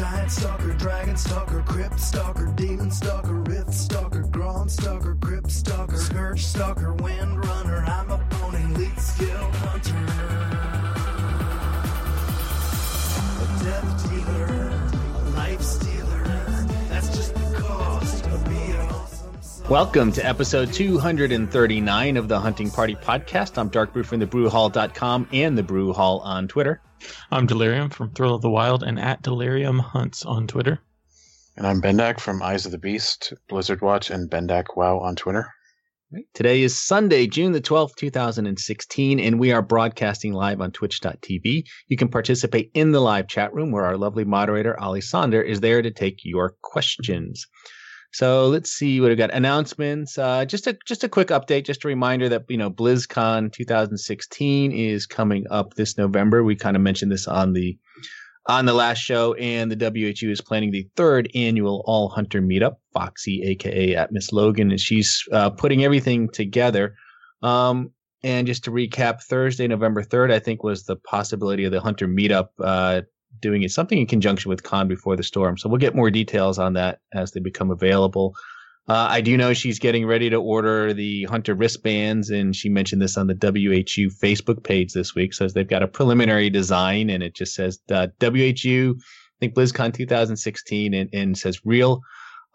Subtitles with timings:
[0.00, 6.94] Giant stalker, dragon stalker, crypt stalker, demon stalker, rift stalker, Gronnstalker, crypt stalker, scourge stalker,
[6.94, 7.84] wind runner.
[7.86, 9.98] I'm a pony, lead skill hunter.
[13.42, 14.59] A death dealer,
[19.70, 23.56] Welcome to episode 239 of the Hunting Party podcast.
[23.56, 26.82] I'm Dark Brew from thebrewhall.com and the Brew Hall on Twitter.
[27.30, 30.80] I'm Delirium from Thrill of the Wild and at Delirium Hunts on Twitter.
[31.56, 35.46] And I'm Bendak from Eyes of the Beast, Blizzard Watch, and Bendak Wow on Twitter.
[36.34, 41.62] Today is Sunday, June the 12th, 2016, and we are broadcasting live on twitch.tv.
[41.86, 45.60] You can participate in the live chat room where our lovely moderator, Ali Sonder, is
[45.60, 47.46] there to take your questions.
[48.12, 49.32] So let's see what we got.
[49.32, 50.18] Announcements.
[50.18, 51.64] Uh, just a just a quick update.
[51.64, 56.42] Just a reminder that you know BlizzCon 2016 is coming up this November.
[56.42, 57.78] We kind of mentioned this on the
[58.46, 62.76] on the last show, and the WHU is planning the third annual All Hunter Meetup.
[62.92, 66.96] Foxy, aka at Miss Logan, and she's uh, putting everything together.
[67.42, 71.80] Um, and just to recap, Thursday, November 3rd, I think was the possibility of the
[71.80, 73.02] Hunter Meetup uh,
[73.40, 75.56] doing it something in conjunction with Con Before the Storm.
[75.56, 78.34] So we'll get more details on that as they become available.
[78.88, 83.00] Uh, I do know she's getting ready to order the Hunter wristbands, and she mentioned
[83.00, 85.32] this on the WHU Facebook page this week.
[85.32, 89.94] Says they've got a preliminary design, and it just says uh, WHU, I think BlizzCon
[89.94, 92.00] 2016, and, and says real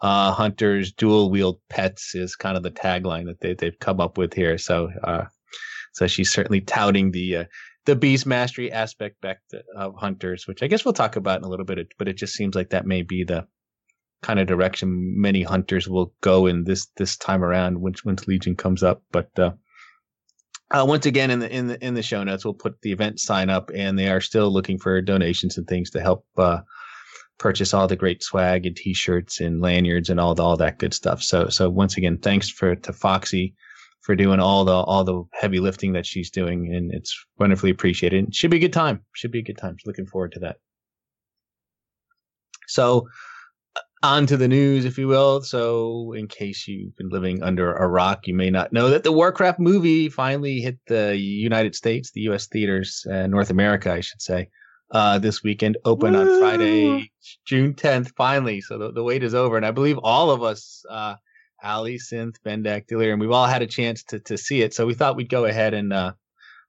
[0.00, 4.18] uh, hunters, dual wield pets is kind of the tagline that they, they've come up
[4.18, 4.58] with here.
[4.58, 5.24] So, uh,
[5.94, 7.44] so she's certainly touting the uh,
[7.86, 11.44] the beast mastery aspect back to, of hunters, which I guess we'll talk about in
[11.44, 11.94] a little bit.
[11.98, 13.46] But it just seems like that may be the
[14.22, 18.56] kind of direction many hunters will go in this this time around once once Legion
[18.56, 19.02] comes up.
[19.10, 19.52] But uh,
[20.70, 23.20] uh, once again, in the in the in the show notes, we'll put the event
[23.20, 26.60] sign up, and they are still looking for donations and things to help uh,
[27.38, 30.92] purchase all the great swag and T-shirts and lanyards and all the, all that good
[30.92, 31.22] stuff.
[31.22, 33.54] So so once again, thanks for to Foxy
[34.06, 38.28] for doing all the all the heavy lifting that she's doing, and it's wonderfully appreciated.
[38.28, 39.02] It should be a good time.
[39.14, 39.76] Should be a good time.
[39.84, 40.56] Looking forward to that.
[42.68, 43.08] So
[44.02, 45.42] on to the news, if you will.
[45.42, 49.12] So, in case you've been living under a rock, you may not know that the
[49.12, 52.46] Warcraft movie finally hit the United States, the U.S.
[52.46, 54.48] theaters, uh, North America, I should say,
[54.92, 55.78] uh, this weekend.
[55.84, 57.10] Open on Friday,
[57.44, 58.60] June 10th, finally.
[58.60, 61.16] So the, the wait is over, and I believe all of us, uh,
[61.62, 64.74] Ali, Synth, Bendak, Delirium, we've all had a chance to to see it.
[64.74, 66.12] So we thought we'd go ahead and uh,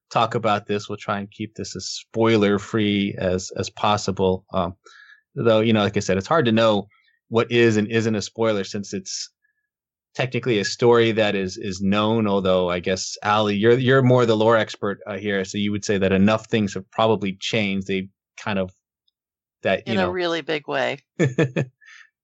[0.10, 0.88] talk about this.
[0.88, 4.46] We'll try and keep this as spoiler free as as possible.
[4.54, 4.76] Um,
[5.36, 6.88] though, you know, like I said, it's hard to know
[7.30, 9.30] what is and isn't a spoiler since it's
[10.16, 12.28] technically a story that is is known.
[12.28, 15.86] Although I guess Ali, you're you're more the lore expert uh, here, so you would
[15.86, 17.88] say that enough things have probably changed.
[17.88, 18.72] They kind of
[19.64, 21.00] that you in know a really big way.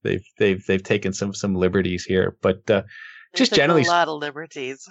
[0.03, 2.83] they've they've they've taken some some liberties here, but uh,
[3.35, 4.87] just generally a lot of liberties.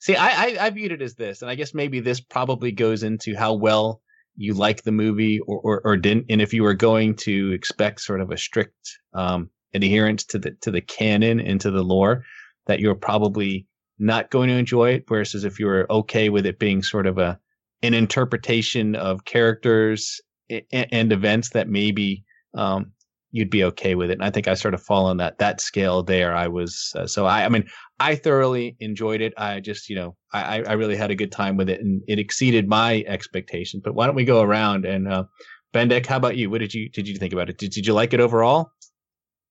[0.00, 3.02] See, I, I I viewed it as this, and I guess maybe this probably goes
[3.02, 4.00] into how well
[4.36, 8.00] you like the movie or, or, or didn't, and if you were going to expect
[8.00, 12.24] sort of a strict um, adherence to the to the canon and to the lore,
[12.66, 13.66] that you're probably
[13.98, 15.04] not going to enjoy it.
[15.08, 17.38] Versus if you were okay with it being sort of a
[17.82, 22.24] an interpretation of characters and, and events that maybe
[22.54, 22.92] um,
[23.32, 24.14] you'd be okay with it.
[24.14, 26.34] And I think I sort of fall on that that scale there.
[26.34, 27.64] I was uh, so I I mean
[27.98, 29.32] I thoroughly enjoyed it.
[29.36, 32.18] I just you know I I really had a good time with it and it
[32.18, 33.82] exceeded my expectations.
[33.84, 35.24] But why don't we go around and uh,
[35.72, 36.50] Bendak, how about you?
[36.50, 37.58] What did you did you think about it?
[37.58, 38.72] Did did you like it overall?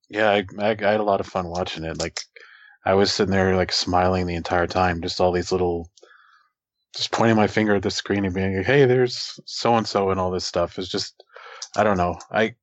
[0.09, 1.99] Yeah, I, I, I had a lot of fun watching it.
[1.99, 2.19] Like,
[2.85, 5.91] I was sitting there like smiling the entire time, just all these little,
[6.95, 10.09] just pointing my finger at the screen and being like, "Hey, there's so and so,"
[10.09, 10.79] and all this stuff.
[10.79, 11.23] It's just,
[11.75, 12.17] I don't know.
[12.31, 12.55] I,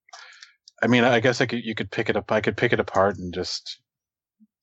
[0.86, 2.30] I mean, I guess I could you could pick it up.
[2.30, 3.80] I could pick it apart and just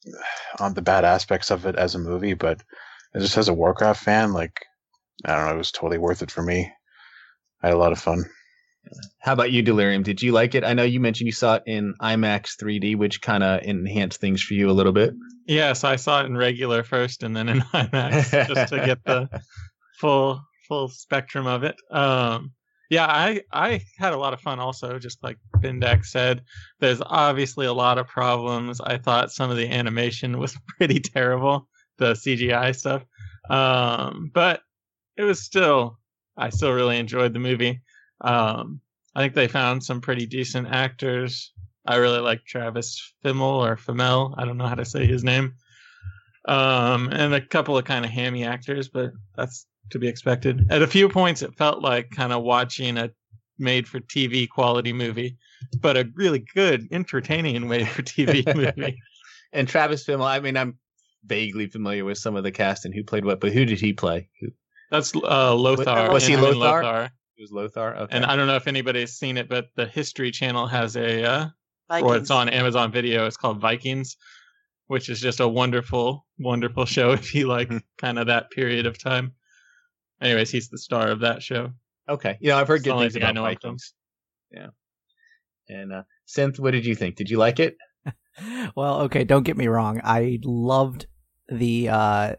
[0.59, 2.63] on the bad aspects of it as a movie, but
[3.19, 4.57] just as a Warcraft fan, like,
[5.25, 6.71] I don't know, it was totally worth it for me.
[7.61, 8.23] I had a lot of fun.
[9.19, 10.01] How about you, Delirium?
[10.01, 10.63] Did you like it?
[10.63, 14.41] I know you mentioned you saw it in IMAX 3D, which kind of enhanced things
[14.41, 15.13] for you a little bit.
[15.45, 19.29] Yes, I saw it in regular first and then in IMAX just to get the
[19.99, 21.75] full full spectrum of it.
[21.91, 22.53] Um,
[22.89, 24.99] yeah, I I had a lot of fun also.
[24.99, 26.44] Just like Bendak said,
[26.80, 28.81] there's obviously a lot of problems.
[28.81, 31.68] I thought some of the animation was pretty terrible,
[31.98, 33.04] the CGI stuff,
[33.50, 34.62] um, but
[35.18, 35.98] it was still
[36.36, 37.81] I still really enjoyed the movie.
[38.21, 38.81] Um,
[39.15, 41.51] I think they found some pretty decent actors.
[41.86, 44.33] I really like Travis Fimmel or Fimmel.
[44.38, 45.54] I don't know how to say his name.
[46.48, 50.68] Um, and a couple of kind of hammy actors, but that's to be expected.
[50.71, 53.12] At a few points, it felt like kind of watching a
[53.60, 55.38] made for TV quality movie,
[55.80, 58.98] but a really good, entertaining made for TV movie.
[59.51, 60.25] and Travis Fimmel.
[60.25, 60.77] I mean, I'm
[61.25, 63.94] vaguely familiar with some of the cast and who played what, but who did he
[63.94, 64.30] play?
[64.42, 64.48] Who
[64.92, 66.12] That's uh, Lothar.
[66.12, 66.51] Was he Lothar?
[66.54, 67.12] in Lothar?
[67.39, 67.95] was Lothar?
[67.95, 68.15] Okay.
[68.15, 71.48] And I don't know if anybody's seen it, but the History Channel has a, uh,
[71.89, 73.25] or it's on Amazon Video.
[73.25, 74.15] It's called Vikings,
[74.88, 78.98] which is just a wonderful, wonderful show if you like kind of that period of
[79.01, 79.33] time.
[80.21, 81.71] Anyways, he's the star of that show.
[82.07, 82.38] okay.
[82.39, 83.42] You know, I've heard It's good things thing I about know.
[83.44, 83.94] Vikings.
[84.51, 84.68] Yeah.
[85.73, 87.15] And uh, Synth, what did you think?
[87.15, 87.77] Did you like it?
[88.75, 89.99] well, okay, don't get me wrong.
[90.03, 91.07] I loved
[91.49, 92.35] the uh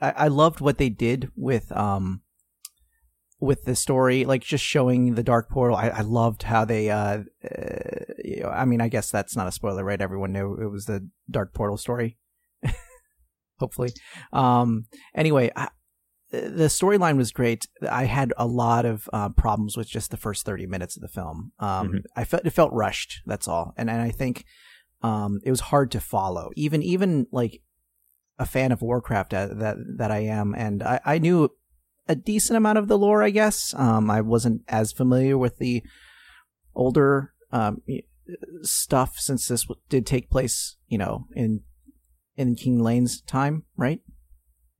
[0.00, 2.22] I, I loved what they did with um
[3.40, 5.76] with the story, like just showing the dark portal.
[5.76, 9.48] I, I loved how they uh, uh you know, I mean, I guess that's not
[9.48, 10.00] a spoiler, right?
[10.00, 12.18] Everyone knew it was the dark portal story.
[13.58, 13.90] Hopefully.
[14.32, 15.68] Um anyway, I,
[16.32, 17.66] the storyline was great.
[17.88, 21.08] I had a lot of uh, problems with just the first 30 minutes of the
[21.08, 21.52] film.
[21.58, 21.98] Um, Mhm.
[22.16, 23.20] I felt it felt rushed.
[23.26, 23.74] That's all.
[23.76, 24.44] And and I think
[25.02, 26.50] um, it was hard to follow.
[26.56, 27.60] Even even like
[28.38, 31.50] a fan of Warcraft uh, that that I am, and I, I knew
[32.08, 33.22] a decent amount of the lore.
[33.22, 35.82] I guess um, I wasn't as familiar with the
[36.74, 37.82] older um,
[38.62, 41.60] stuff since this w- did take place, you know, in
[42.36, 44.00] in King Llane's time, right?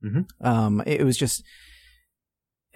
[0.03, 0.25] Mhm.
[0.41, 1.43] Um, it was just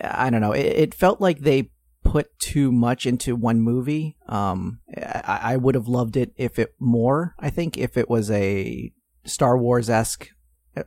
[0.01, 0.51] I don't know.
[0.53, 1.71] It, it felt like they
[2.03, 4.15] put too much into one movie.
[4.27, 7.35] Um, I, I would have loved it if it more.
[7.39, 8.91] I think if it was a
[9.25, 10.29] Star Wars esque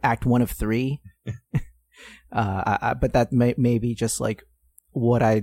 [0.02, 1.00] Act One of three.
[1.54, 1.60] uh,
[2.32, 4.44] I, I, but that may, may be just like
[4.92, 5.42] what I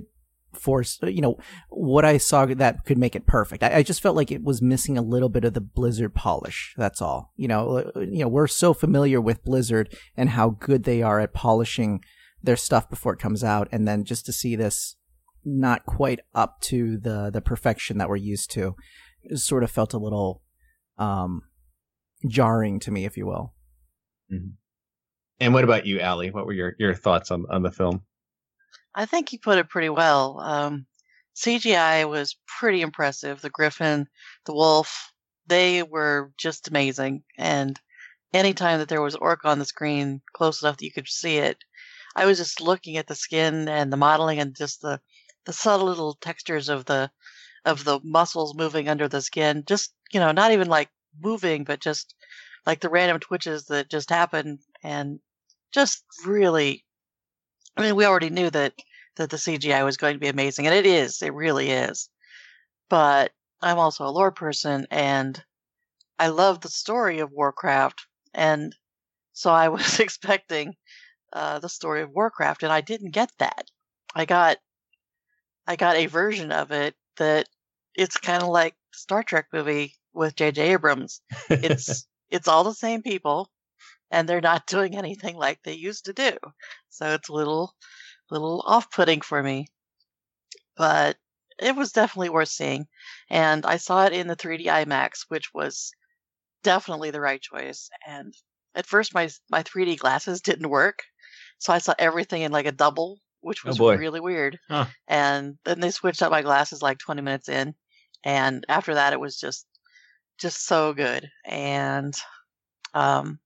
[0.59, 1.03] forced.
[1.03, 1.37] You know,
[1.69, 3.63] what I saw that could make it perfect.
[3.63, 6.73] I, I just felt like it was missing a little bit of the Blizzard polish.
[6.77, 7.33] That's all.
[7.35, 11.19] You know, uh, you know, we're so familiar with Blizzard and how good they are
[11.19, 12.01] at polishing
[12.41, 14.95] their stuff before it comes out, and then just to see this
[15.43, 18.75] not quite up to the the perfection that we're used to,
[19.33, 20.43] sort of felt a little
[20.97, 21.41] um
[22.27, 23.53] jarring to me, if you will.
[25.39, 26.31] And what about you, Allie?
[26.31, 28.01] What were your, your thoughts on, on the film?
[28.97, 30.39] I think you put it pretty well.
[30.39, 30.87] Um,
[31.35, 33.39] CGI was pretty impressive.
[33.41, 34.07] The griffin,
[34.47, 35.13] the wolf,
[35.45, 37.23] they were just amazing.
[37.37, 37.79] And
[38.33, 41.59] anytime that there was orc on the screen close enough that you could see it,
[42.15, 44.99] I was just looking at the skin and the modeling and just the,
[45.45, 47.11] the subtle little textures of the
[47.65, 49.63] of the muscles moving under the skin.
[49.67, 50.89] Just you know, not even like
[51.21, 52.15] moving, but just
[52.65, 55.19] like the random twitches that just happen and
[55.71, 56.83] just really
[57.77, 58.73] I mean, we already knew that
[59.17, 61.21] that the CGI was going to be amazing, and it is.
[61.21, 62.09] It really is.
[62.89, 63.31] But
[63.61, 65.43] I'm also a lore person, and
[66.17, 68.75] I love the story of Warcraft, and
[69.33, 70.75] so I was expecting
[71.33, 73.67] uh, the story of Warcraft, and I didn't get that.
[74.15, 74.57] I got
[75.67, 77.47] I got a version of it that
[77.93, 80.73] it's kind of like Star Trek movie with J.J.
[80.73, 81.21] Abrams.
[81.49, 83.49] It's it's all the same people,
[84.11, 86.31] and they're not doing anything like they used to do.
[86.89, 87.73] So it's a little
[88.31, 89.67] little off-putting for me.
[90.77, 91.17] But
[91.59, 92.87] it was definitely worth seeing,
[93.29, 95.91] and I saw it in the 3D IMAX, which was
[96.63, 97.89] definitely the right choice.
[98.07, 98.33] And
[98.75, 101.03] at first, my my 3D glasses didn't work,
[101.59, 103.95] so I saw everything in like a double, which Oh, was boy.
[103.95, 104.59] really weird.
[104.69, 104.87] Huh.
[105.07, 107.75] And then they switched out my glasses like 20 minutes in,
[108.23, 109.67] and after that, it was just
[110.39, 111.29] just so good.
[111.45, 112.15] And
[112.93, 113.39] um,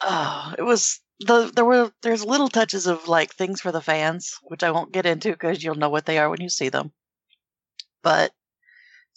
[0.00, 4.38] oh, it was the there were there's little touches of like things for the fans,
[4.42, 6.92] which I won't get into because you'll know what they are when you see them.
[8.02, 8.32] But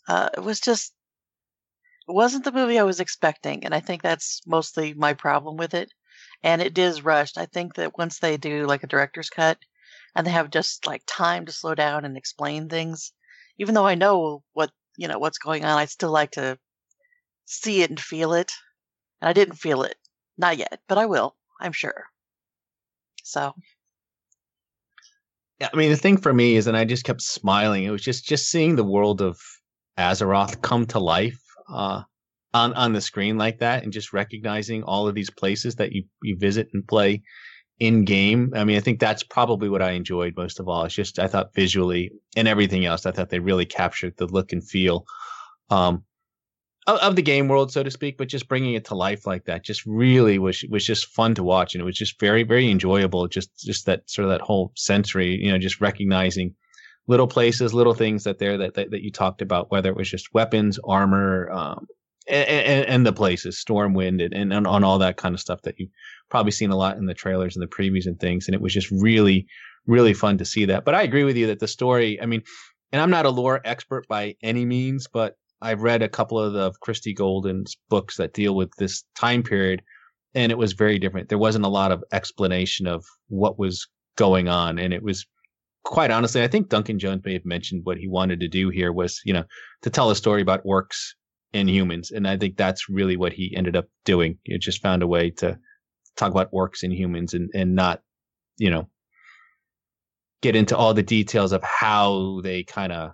[0.07, 0.93] uh, it was just
[2.09, 5.73] it wasn't the movie I was expecting, and I think that's mostly my problem with
[5.73, 5.93] it.
[6.43, 7.37] And it is rushed.
[7.37, 9.59] I think that once they do like a director's cut,
[10.15, 13.13] and they have just like time to slow down and explain things,
[13.57, 16.59] even though I know what you know what's going on, I still like to
[17.45, 18.51] see it and feel it.
[19.21, 19.97] And I didn't feel it,
[20.37, 21.36] not yet, but I will.
[21.59, 22.05] I'm sure.
[23.23, 23.53] So
[25.59, 27.83] Yeah, I mean, the thing for me is, and I just kept smiling.
[27.83, 29.39] It was just just seeing the world of
[29.97, 32.03] Azeroth come to life uh,
[32.53, 36.03] on on the screen like that, and just recognizing all of these places that you
[36.21, 37.23] you visit and play
[37.79, 38.51] in game.
[38.55, 40.85] I mean, I think that's probably what I enjoyed most of all.
[40.85, 44.51] It's just I thought visually and everything else, I thought they really captured the look
[44.51, 45.05] and feel
[45.69, 46.03] um,
[46.87, 48.17] of, of the game world, so to speak.
[48.17, 51.43] But just bringing it to life like that just really was was just fun to
[51.43, 53.27] watch, and it was just very very enjoyable.
[53.27, 56.55] Just just that sort of that whole sensory, you know, just recognizing
[57.07, 60.09] little places, little things that there that that, that you talked about, whether it was
[60.09, 61.85] just weapons, armor, um,
[62.27, 65.61] and, and, and the places, Stormwind, and, and, and on all that kind of stuff
[65.63, 65.89] that you've
[66.29, 68.47] probably seen a lot in the trailers and the previews and things.
[68.47, 69.47] And it was just really,
[69.85, 70.83] really fun to see that.
[70.83, 72.43] But I agree with you that the story, I mean,
[72.91, 76.53] and I'm not a lore expert by any means, but I've read a couple of
[76.53, 79.81] the Christie Golden's books that deal with this time period,
[80.35, 81.29] and it was very different.
[81.29, 83.87] There wasn't a lot of explanation of what was
[84.17, 85.25] going on, and it was
[85.83, 88.91] quite honestly, I think Duncan Jones may have mentioned what he wanted to do here
[88.91, 89.45] was, you know,
[89.83, 91.13] to tell a story about orcs
[91.53, 94.37] and humans, and I think that's really what he ended up doing.
[94.43, 95.57] He just found a way to
[96.17, 98.01] talk about orcs and humans, and and not,
[98.57, 98.89] you know,
[100.41, 103.11] get into all the details of how they kind of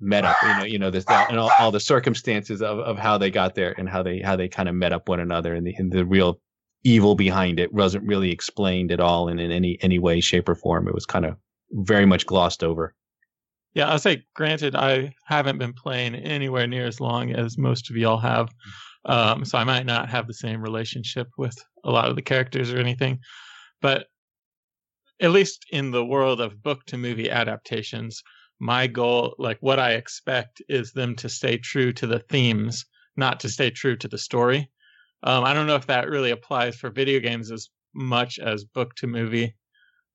[0.00, 3.16] met up you know you know this and all, all, the circumstances of, of how
[3.16, 5.66] they got there and how they how they kind of met up one another and
[5.66, 6.38] the, and the real
[6.84, 10.54] evil behind it wasn't really explained at all in, in any any way shape or
[10.54, 10.86] form.
[10.86, 11.36] It was kind of
[11.72, 12.94] very much glossed over.
[13.74, 17.96] Yeah i'll say granted i haven't been playing anywhere near as long as most of
[17.96, 18.48] y'all have
[19.04, 22.72] um, so i might not have the same relationship with a lot of the characters
[22.72, 23.18] or anything
[23.82, 24.06] but
[25.20, 28.22] at least in the world of book to movie adaptations,
[28.58, 32.84] my goal, like what I expect, is them to stay true to the themes,
[33.16, 34.70] not to stay true to the story.
[35.22, 38.94] Um, I don't know if that really applies for video games as much as book
[38.96, 39.54] to movie,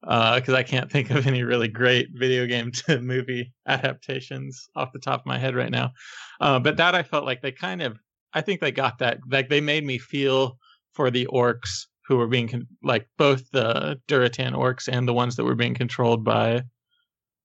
[0.01, 4.93] because uh, I can't think of any really great video game to movie adaptations off
[4.93, 5.91] the top of my head right now.
[6.39, 7.98] Uh, but that I felt like they kind of,
[8.33, 9.19] I think they got that.
[9.29, 10.57] Like they made me feel
[10.93, 15.36] for the orcs who were being con- like both the Durotan orcs and the ones
[15.36, 16.63] that were being controlled by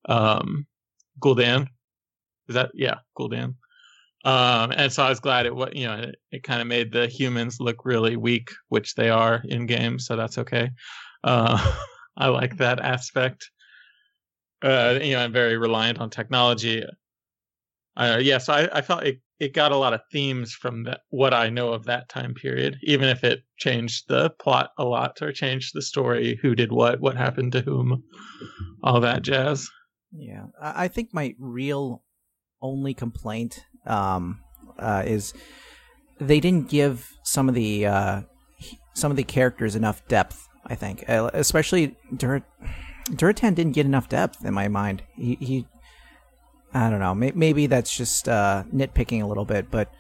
[0.09, 0.67] um
[1.21, 1.69] Gul'dan.
[2.49, 3.55] Is that yeah, Gul'dan.
[4.25, 6.93] Um, and so I was glad it what you know it, it kind of made
[6.93, 10.71] the humans look really weak, which they are in game, so that's okay.
[11.23, 11.77] Uh,
[12.17, 13.51] I like that aspect.
[14.63, 16.83] Uh, you know, I'm very reliant on technology.
[17.97, 21.35] Uh, yeah, so I, I felt it it got a lot of themes from what
[21.35, 25.31] I know of that time period, even if it changed the plot a lot or
[25.31, 28.03] changed the story, who did what, what happened to whom,
[28.83, 29.69] all that jazz.
[30.19, 32.03] Yeah, I think my real
[32.63, 34.41] only complaint um,
[34.79, 35.35] uh, is
[36.21, 38.23] they didn't give some of the uh,
[38.95, 40.49] some of the characters enough depth.
[40.69, 42.43] I think, uh, especially Dur-
[43.11, 45.03] Durotan didn't get enough depth in my mind.
[45.15, 45.67] He, he
[46.75, 47.15] I don't know.
[47.15, 49.93] Maybe that's just uh, nitpicking a little bit, but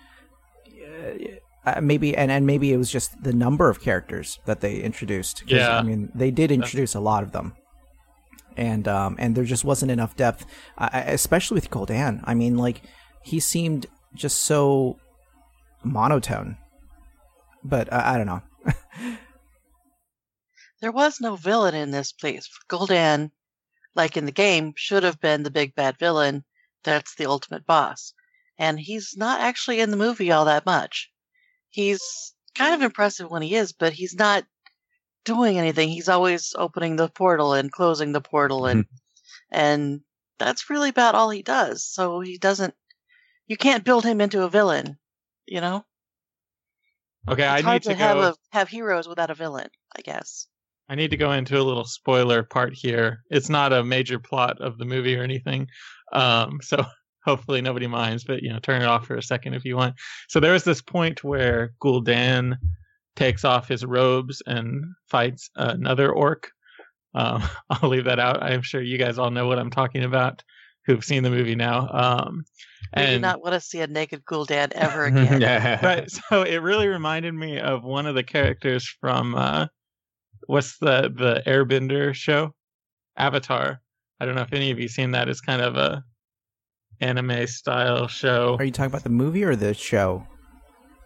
[1.64, 5.44] uh, maybe and, and maybe it was just the number of characters that they introduced.
[5.46, 7.54] Yeah, I mean they did introduce a lot of them,
[8.56, 10.46] and um, and there just wasn't enough depth,
[10.78, 12.20] especially with Gul'dan.
[12.24, 12.82] I mean, like
[13.22, 14.98] he seemed just so
[15.84, 16.56] monotone,
[17.64, 18.42] but uh, I don't know.
[20.80, 22.48] there was no villain in this place.
[22.68, 23.30] Gul'dan,
[23.94, 26.44] like in the game, should have been the big bad villain
[26.86, 28.14] that's the ultimate boss.
[28.58, 31.10] And he's not actually in the movie all that much.
[31.68, 34.44] He's kind of impressive when he is, but he's not
[35.26, 35.90] doing anything.
[35.90, 38.96] He's always opening the portal and closing the portal and mm-hmm.
[39.50, 40.00] and
[40.38, 41.84] that's really about all he does.
[41.84, 42.74] So he doesn't
[43.46, 44.96] you can't build him into a villain,
[45.46, 45.84] you know?
[47.28, 50.02] Okay, it's I hard need to, to have a, have heroes without a villain, I
[50.02, 50.46] guess.
[50.88, 53.24] I need to go into a little spoiler part here.
[53.30, 55.68] It's not a major plot of the movie or anything,
[56.12, 56.84] um, so
[57.24, 59.96] hopefully nobody minds, but you know, turn it off for a second if you want.
[60.28, 62.56] So there was this point where Gul'dan
[63.16, 66.50] takes off his robes and fights another orc.
[67.14, 68.42] Um, I'll leave that out.
[68.42, 70.42] I'm sure you guys all know what I'm talking about
[70.86, 71.88] who've seen the movie now.
[71.90, 72.44] Um,
[72.92, 75.78] and do not want to see a naked Gul'dan ever again.
[75.82, 79.66] but so it really reminded me of one of the characters from uh,
[80.46, 82.54] what's the the Airbender show,
[83.16, 83.80] Avatar.
[84.20, 85.28] I don't know if any of you seen that.
[85.28, 86.04] It's kind of a
[87.00, 88.56] anime style show.
[88.58, 90.26] Are you talking about the movie or the show?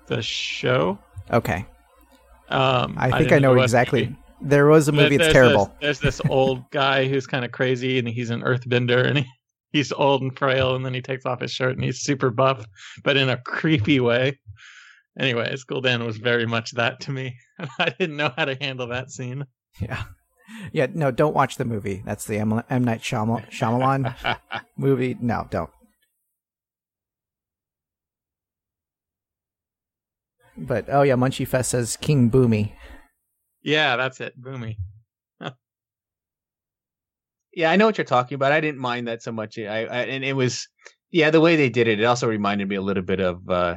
[0.07, 0.99] The show.
[1.33, 1.64] Okay.
[2.50, 4.16] Um, I think I, I know exactly.
[4.40, 5.16] There was a movie.
[5.16, 5.66] It's terrible.
[5.80, 9.26] This, there's this old guy who's kind of crazy, and he's an earthbender, and he,
[9.73, 12.64] he's old and frail, and then he takes off his shirt, and he's super buff,
[13.04, 14.38] but in a creepy way.
[15.19, 17.37] Anyways, Gul'dan was very much that to me.
[17.78, 19.45] I didn't know how to handle that scene.
[19.80, 20.04] Yeah.
[20.73, 22.02] Yeah, no, don't watch the movie.
[22.04, 22.85] That's the M, M.
[22.85, 24.38] Night Shyamalan, Shyamalan
[24.76, 25.16] movie.
[25.21, 25.71] No, don't.
[30.61, 32.73] But oh yeah, Munchie Fest says King Bumi.
[33.62, 34.76] Yeah, that's it, Bumi.
[37.55, 38.52] yeah, I know what you're talking about.
[38.52, 39.59] I didn't mind that so much.
[39.59, 40.69] I, I, and it was
[41.11, 42.00] yeah, the way they did it.
[42.00, 43.76] It also reminded me a little bit of uh,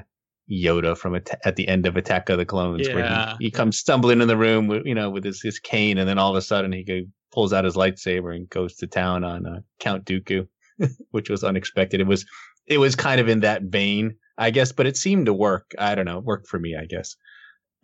[0.49, 2.93] Yoda from at the end of Attack of the Clones, yeah.
[2.93, 5.97] where he, he comes stumbling in the room, with, you know, with his, his cane,
[5.97, 8.87] and then all of a sudden he go, pulls out his lightsaber and goes to
[8.87, 10.47] town on uh, Count Dooku,
[11.11, 11.99] which was unexpected.
[11.99, 12.25] It was
[12.67, 15.71] it was kind of in that vein, I guess, but it seemed to work.
[15.77, 17.15] I don't know, it worked for me, I guess.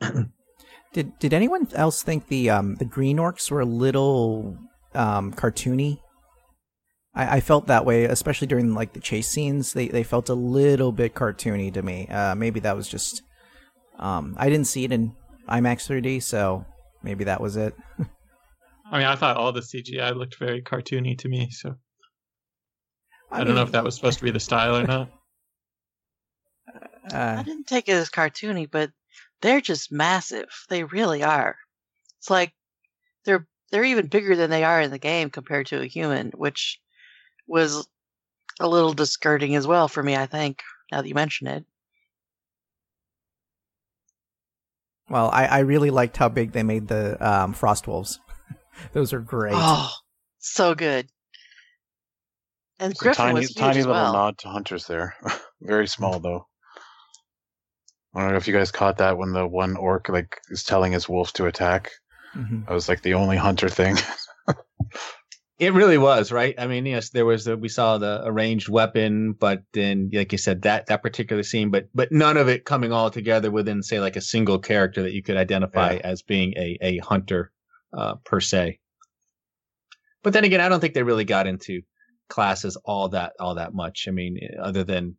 [0.93, 4.57] did Did anyone else think the um the green orcs were a little
[4.93, 5.99] um, cartoony.
[7.13, 9.73] I, I felt that way, especially during like the chase scenes.
[9.73, 12.07] They they felt a little bit cartoony to me.
[12.07, 13.21] Uh, maybe that was just
[13.97, 15.15] um, I didn't see it in
[15.47, 16.65] IMAX 3D, so
[17.03, 17.75] maybe that was it.
[18.91, 21.75] I mean, I thought all the CGI looked very cartoony to me, so
[23.31, 25.11] I, don't know if that was supposed to be the style or not.
[27.11, 28.91] I Uh, didn't take it as cartoony, but
[29.41, 30.49] they're just massive.
[30.69, 31.57] They really are.
[32.19, 32.53] It's like
[33.25, 36.79] they're they're even bigger than they are in the game compared to a human, which
[37.47, 37.87] was
[38.59, 40.15] a little discouraging as well for me.
[40.15, 40.61] I think
[40.91, 41.65] now that you mention it.
[45.09, 48.19] well, I, I really liked how big they made the um, frost wolves.
[48.93, 49.55] Those are great.
[49.55, 49.91] Oh,
[50.39, 51.07] so good.
[52.79, 54.13] And It's a Griffin tiny, was huge tiny as little well.
[54.13, 55.15] nod to hunters there.
[55.61, 56.47] Very small though.
[58.15, 60.91] I don't know if you guys caught that when the one orc like is telling
[60.91, 61.91] his wolf to attack.
[62.35, 62.65] Mhm.
[62.67, 63.97] That was like the only hunter thing.
[65.59, 66.55] It really was, right?
[66.57, 70.37] I mean, yes, there was the, we saw the arranged weapon, but then, like you
[70.37, 73.99] said, that that particular scene, but but none of it coming all together within, say,
[73.99, 76.01] like a single character that you could identify Yeah.
[76.05, 77.51] as being a a hunter
[77.91, 78.79] uh, per se.
[80.23, 81.81] But then again, I don't think they really got into
[82.29, 84.05] classes all that all that much.
[84.07, 85.17] I mean, other than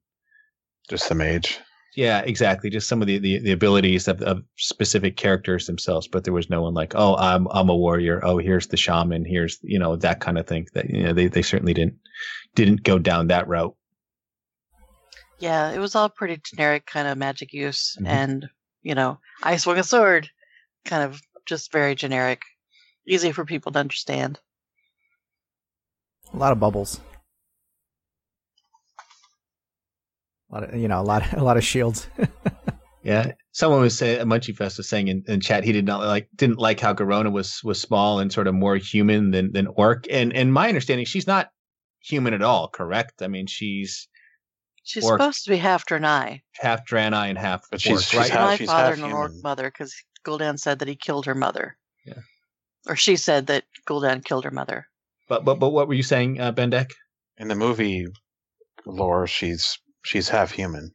[0.88, 1.58] Just the mage.
[1.96, 6.06] Yeah, exactly, just some of the the, the abilities of, of specific characters themselves.
[6.08, 8.20] But there was no one like, oh, I'm I'm a warrior.
[8.24, 9.24] Oh, here's the shaman.
[9.24, 10.66] Here's you know that kind of thing.
[10.74, 11.96] That you know they they certainly didn't
[12.54, 13.74] didn't go down that route.
[15.38, 18.06] Yeah, it was all pretty generic kind of magic use, Mhm.
[18.06, 18.48] and
[18.82, 20.28] you know, I swing a sword,
[20.84, 22.42] kind of just very generic,
[23.06, 24.38] easy for people to understand.
[26.32, 27.00] A lot of bubbles.
[30.50, 32.08] A lot of you know a lot a lot of shields.
[33.02, 36.28] Yeah, someone was saying, Munchie Fest was saying in, in chat he did not like
[36.36, 40.04] didn't like how Garona was was small and sort of more human than than orc.
[40.10, 41.48] And and my understanding, she's not
[42.00, 42.68] human at all.
[42.68, 43.22] Correct?
[43.22, 44.06] I mean, she's
[44.82, 45.18] She's Orc.
[45.18, 48.30] supposed to be half Draenei, half Draenei and half But she's- orc, she's right?
[48.30, 49.94] half- my she's father half and an orc mother, because
[50.26, 51.78] Gul'dan said that he killed her mother.
[52.04, 52.20] Yeah.
[52.86, 54.86] Or she said that Gul'dan killed her mother.
[55.26, 56.90] but but but what were you saying, uh, Bendak?
[57.38, 58.06] In the movie
[58.84, 60.82] lore, she's she's half human.
[60.82, 60.92] And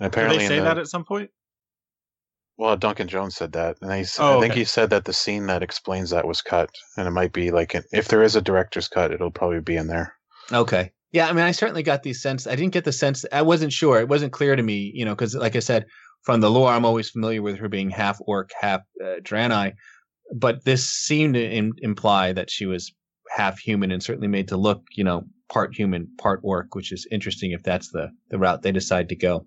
[0.00, 1.30] Did apparently they say the- that at some point?
[2.56, 4.60] Well, Duncan Jones said that, and he, Oh, I think okay.
[4.60, 7.72] he said that the scene that explains that was cut, and it might be like
[7.74, 10.14] an, if there is a director's cut, it'll probably be in there.
[10.52, 10.92] Okay.
[11.12, 12.46] Yeah, I mean, I certainly got the sense.
[12.46, 13.24] I didn't get the sense.
[13.32, 13.98] I wasn't sure.
[13.98, 15.86] It wasn't clear to me, you know, because like I said,
[16.22, 19.72] from the lore, I'm always familiar with her being half orc, half uh, Draenei.
[20.36, 22.92] But this seemed to Im- imply that she was
[23.34, 27.06] half human and certainly made to look, you know, part human, part orc, which is
[27.10, 29.46] interesting if that's the the route they decide to go.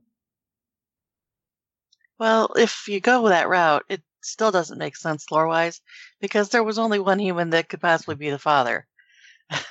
[2.20, 5.82] Well, if you go that route, it still doesn't make sense lore wise,
[6.22, 8.86] because there was only one human that could possibly be the father.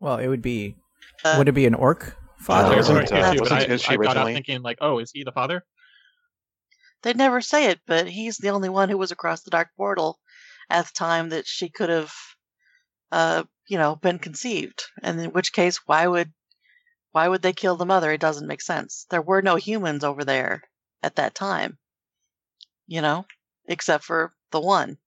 [0.00, 0.74] well, it would be
[1.24, 2.78] Uh, would it be an orc father?
[2.78, 4.62] Uh, That's I uh, guess too, but wasn't- I, is she I got out thinking
[4.62, 5.64] like, oh, is he the father?
[7.02, 10.18] They'd never say it, but he's the only one who was across the dark portal
[10.70, 12.12] at the time that she could have,
[13.12, 14.84] uh, you know, been conceived.
[15.02, 16.32] And in which case, why would,
[17.12, 18.10] why would they kill the mother?
[18.12, 19.06] It doesn't make sense.
[19.10, 20.62] There were no humans over there
[21.02, 21.78] at that time,
[22.86, 23.26] you know,
[23.66, 24.98] except for the one.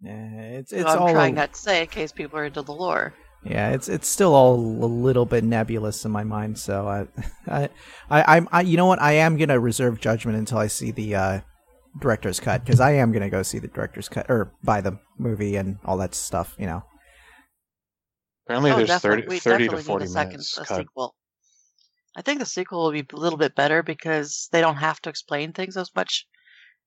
[0.00, 2.72] Yeah, it's it's I'm all trying not to say in case people are into the
[2.72, 3.14] lore.
[3.44, 6.58] yeah, it's it's still all a little bit nebulous in my mind.
[6.58, 7.06] So I,
[7.48, 7.68] I,
[8.08, 9.02] I, I'm I, you know what?
[9.02, 11.40] I am gonna reserve judgment until I see the uh,
[12.00, 15.56] director's cut because I am gonna go see the director's cut or buy the movie
[15.56, 16.54] and all that stuff.
[16.58, 16.84] You know.
[18.46, 19.38] Apparently, oh, there's definitely.
[19.38, 20.78] 30, 30 to 40 need a second minutes a cut.
[20.78, 21.14] sequel.
[22.16, 25.10] I think the sequel will be a little bit better because they don't have to
[25.10, 26.26] explain things as much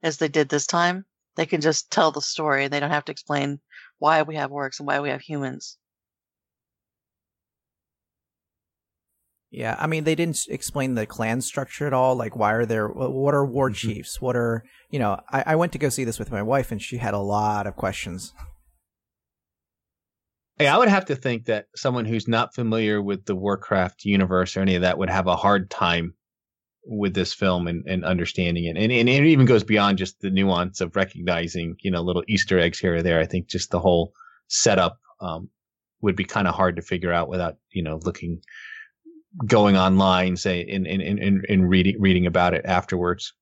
[0.03, 1.05] as they did this time.
[1.35, 3.61] They can just tell the story and they don't have to explain
[3.99, 5.77] why we have orcs and why we have humans.
[9.53, 12.15] Yeah, I mean, they didn't explain the clan structure at all.
[12.15, 12.87] Like, why are there?
[12.87, 13.75] What are war Mhm.
[13.75, 14.21] chiefs?
[14.21, 15.19] What are you know?
[15.29, 17.67] I, I went to go see this with my wife, and she had a lot
[17.67, 18.33] of questions.
[20.57, 24.55] Hey, I would have to think that someone who's not familiar with the Warcraft universe
[24.55, 26.13] or any of that would have a hard time
[26.85, 28.77] with this film and, and understanding it.
[28.77, 32.59] And, and it even goes beyond just the nuance of recognizing, you know, little Easter
[32.59, 33.19] eggs here or there.
[33.19, 34.13] I think just the whole
[34.47, 35.49] setup um,
[36.01, 38.41] would be kind of hard to figure out without, you know, looking,
[39.45, 43.33] going online, say, and, and, and, and- and reading, reading about it afterwards.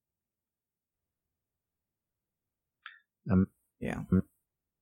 [3.32, 3.47] Um,
[3.80, 4.02] Yeah.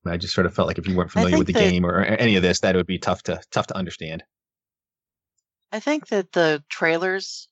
[0.06, 2.00] I just sort of felt like if you weren't familiar with the that- game or,
[2.00, 4.24] or any of this, that it would be tough to tough to understand.
[5.72, 7.50] I think that the trailers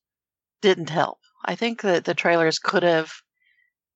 [0.61, 1.19] didn't help.
[1.43, 3.11] I think that the trailers could have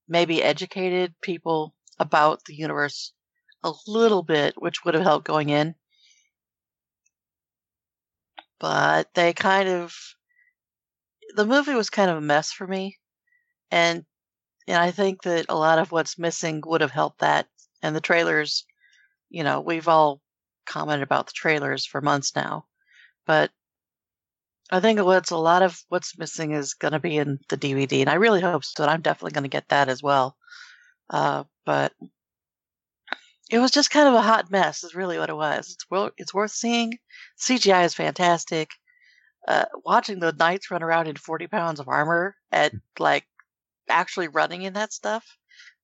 [0.10, 3.14] maybe educated people about the universe
[3.64, 5.74] a little bit, which would have helped going in.
[8.60, 9.96] But they kind of
[11.36, 12.98] the movie was kind of a mess for me,
[13.72, 14.06] and
[14.68, 17.48] and I think that a lot of what's missing would have helped that.
[17.82, 18.66] And the trailers,
[19.30, 20.22] you know, we've all
[20.66, 22.66] commented about the trailers for months now,
[23.26, 23.52] but
[24.72, 28.02] I think what's a lot of what's missing is going to be in the DVD,
[28.02, 28.86] and I really hope so.
[28.86, 30.38] I'm definitely going to get that as well.
[31.10, 31.94] Uh, but
[33.50, 34.84] it was just kind of a hot mess.
[34.84, 35.72] Is really what it was.
[35.72, 36.94] It's well, it's worth seeing.
[37.40, 38.70] CGI is fantastic.
[39.48, 43.26] Uh, watching the knights run around in 40 pounds of armor at like
[43.90, 45.26] actually running in that stuff,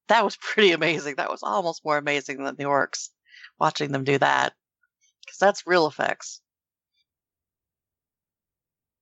[0.08, 1.16] that was pretty amazing.
[1.16, 3.10] That was almost more amazing than the orcs.
[3.60, 4.54] Watching them do that
[5.26, 6.42] because that's real effects.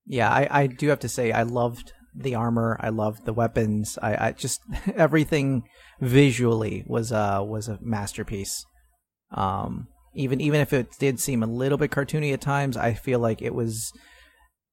[0.06, 2.78] Yeah, I, I do have to say I loved the armor.
[2.80, 3.98] I loved the weapons.
[4.02, 4.62] I, I just
[4.96, 5.64] everything
[6.00, 8.66] visually was uh was a masterpiece.
[9.32, 13.20] Um, even even if it did seem a little bit cartoony at times, I feel
[13.20, 13.92] like it was.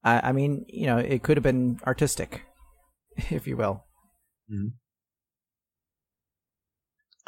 [0.03, 2.43] I, I mean, you know, it could have been artistic,
[3.29, 3.83] if you will.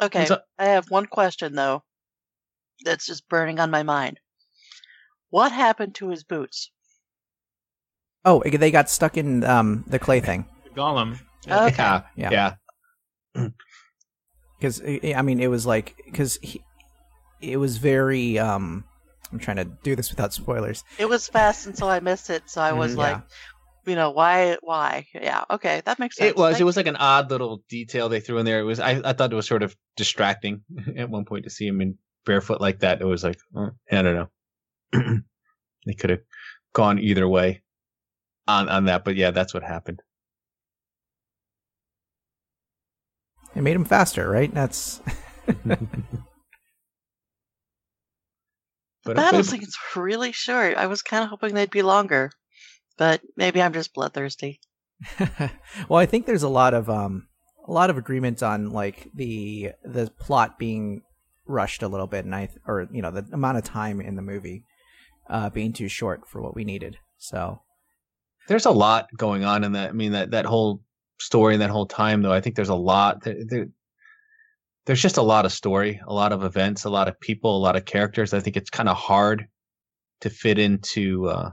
[0.00, 1.82] Okay, so- I have one question though
[2.84, 4.20] that's just burning on my mind.
[5.30, 6.70] What happened to his boots?
[8.24, 11.18] Oh, they got stuck in um the clay thing golem.
[11.46, 11.82] Okay.
[11.82, 12.54] Yeah, Yeah.
[13.36, 13.48] yeah.
[14.58, 16.38] because I mean it was like because
[17.40, 18.84] it was very um.
[19.32, 20.84] I'm trying to do this without spoilers.
[20.96, 22.44] It was fast, and so I missed it.
[22.46, 22.98] So I was Mhm.
[22.98, 23.20] like,
[23.84, 24.58] you know, why?
[24.62, 25.06] Why?
[25.12, 25.42] Yeah.
[25.50, 26.28] Okay, that makes sense.
[26.30, 26.52] It was.
[26.52, 28.60] Thank It was like an odd little detail they threw in there.
[28.60, 28.78] It was.
[28.78, 30.62] I, I thought it was sort of distracting
[30.96, 33.00] at one point to see him in barefoot like that.
[33.00, 34.28] It was like uh, I don't know.
[35.86, 36.20] they could have
[36.72, 37.63] gone either way
[38.46, 40.00] on on that, but yeah, that's what happened.
[43.54, 44.52] It made him faster, right?
[44.52, 45.00] That's
[49.04, 50.76] But battle but- scenes were really short.
[50.76, 52.30] I was kind of hoping they'd be longer,
[52.96, 54.60] but maybe I'm just bloodthirsty.
[55.88, 57.28] well, I think there's a lot of um
[57.66, 61.02] a lot of agreements on like the the plot being
[61.46, 64.22] rushed a little bit, and I or you know the amount of time in the
[64.22, 64.64] movie
[65.28, 66.96] uh being too short for what we needed.
[67.18, 67.60] So
[68.48, 69.90] there's a lot going on in that.
[69.90, 70.82] I mean that that whole
[71.18, 72.32] story and that whole time though.
[72.32, 73.22] I think there's a lot.
[73.22, 73.66] There, there,
[74.86, 77.58] there's just a lot of story, a lot of events, a lot of people, a
[77.58, 78.34] lot of characters.
[78.34, 79.46] I think it's kind of hard
[80.20, 81.50] to fit into uh,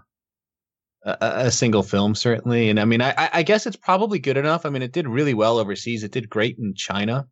[1.03, 2.69] a, a single film, certainly.
[2.69, 4.65] And I mean, I, I guess it's probably good enough.
[4.65, 6.03] I mean, it did really well overseas.
[6.03, 7.27] It did great in China.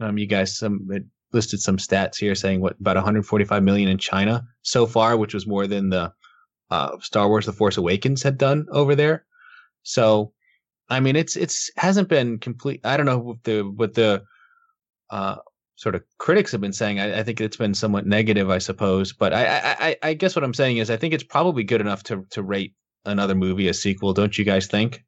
[0.00, 0.88] Um, you guys some
[1.32, 5.46] listed some stats here saying what about 145 million in China so far, which was
[5.46, 6.12] more than the
[6.72, 9.24] uh, Star Wars: The Force Awakens had done over there.
[9.82, 10.32] So,
[10.88, 12.80] I mean, it's it's hasn't been complete.
[12.84, 14.22] I don't know what the what the
[15.10, 15.36] uh,
[15.76, 17.00] sort of critics have been saying.
[17.00, 19.12] I, I, think it's been somewhat negative, I suppose.
[19.12, 22.02] But I, I I guess what I'm saying is I think it's probably good enough
[22.04, 24.14] to to rate another movie a sequel.
[24.14, 25.04] Don't you guys think?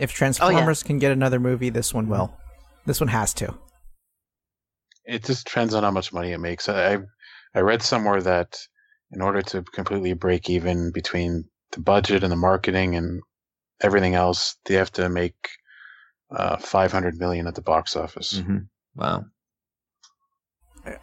[0.00, 2.34] if Transformers can get another movie, this one will.
[2.86, 3.54] This one has to.
[5.04, 6.68] It just depends on how much money it makes.
[6.68, 6.98] I
[7.54, 8.58] I read somewhere that
[9.12, 13.20] in order to completely break even between the budget and the marketing and
[13.80, 15.34] everything else, they have to make
[16.30, 18.58] uh, 500 million at the box office Mm-hmm.
[18.96, 19.24] Wow.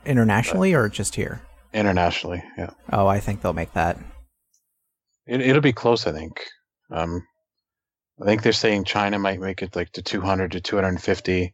[0.06, 1.42] Internationally or just here?
[1.74, 2.44] internationally.
[2.58, 3.98] Yeah, Oh, I think they'll make that.
[5.28, 6.08] it, it'll be close.
[6.08, 6.42] I think.
[6.90, 7.22] Um,
[8.22, 11.54] I think they're saying China might make it like to 200 to 250.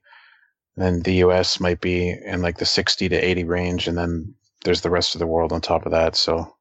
[0.78, 1.60] Then the U.S.
[1.60, 5.20] might be in like the 60 to 80 range, and then there's the rest of
[5.20, 6.16] the world on top of that.
[6.16, 6.56] So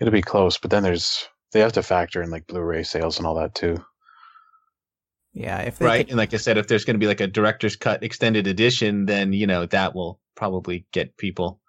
[0.00, 0.58] it'll be close.
[0.58, 3.84] But then there's they have to factor in like Blu-ray sales and all that too.
[5.32, 6.06] Yeah, if they Right.
[6.06, 8.46] can- And like I said, if there's going to be like a director's cut extended
[8.46, 11.60] edition, then you know that will probably get people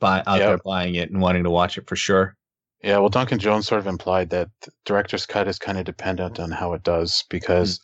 [0.00, 0.48] buy out Yep.
[0.48, 2.36] there buying it and wanting to watch it for sure.
[2.82, 4.50] Yeah, well, Duncan Jones sort of implied that
[4.84, 7.78] director's cut is kind of dependent on how it does because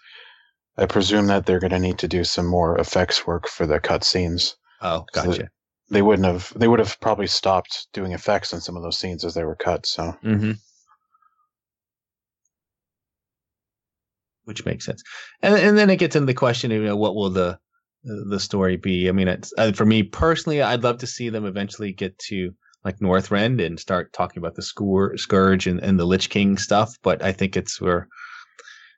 [0.76, 0.82] hmm.
[0.82, 3.80] I presume that they're going to need to do some more effects work for the
[3.80, 4.56] cut scenes.
[4.82, 5.48] Oh, So gotcha.
[5.90, 6.52] They wouldn't have.
[6.54, 9.56] They would have probably stopped doing effects in some of those scenes as they were
[9.56, 9.86] cut.
[9.86, 10.52] So Mm-hmm.
[14.44, 15.02] Which makes sense,
[15.42, 17.58] and and then it gets into the question, you know, what will the
[18.02, 19.08] the story be?
[19.08, 22.52] I mean, it's uh, for me personally, I'd love to see them eventually get to
[22.84, 26.96] like Northrend and start talking about the scour- scourge and, and the Lich King stuff.
[27.02, 28.06] But I think it's we're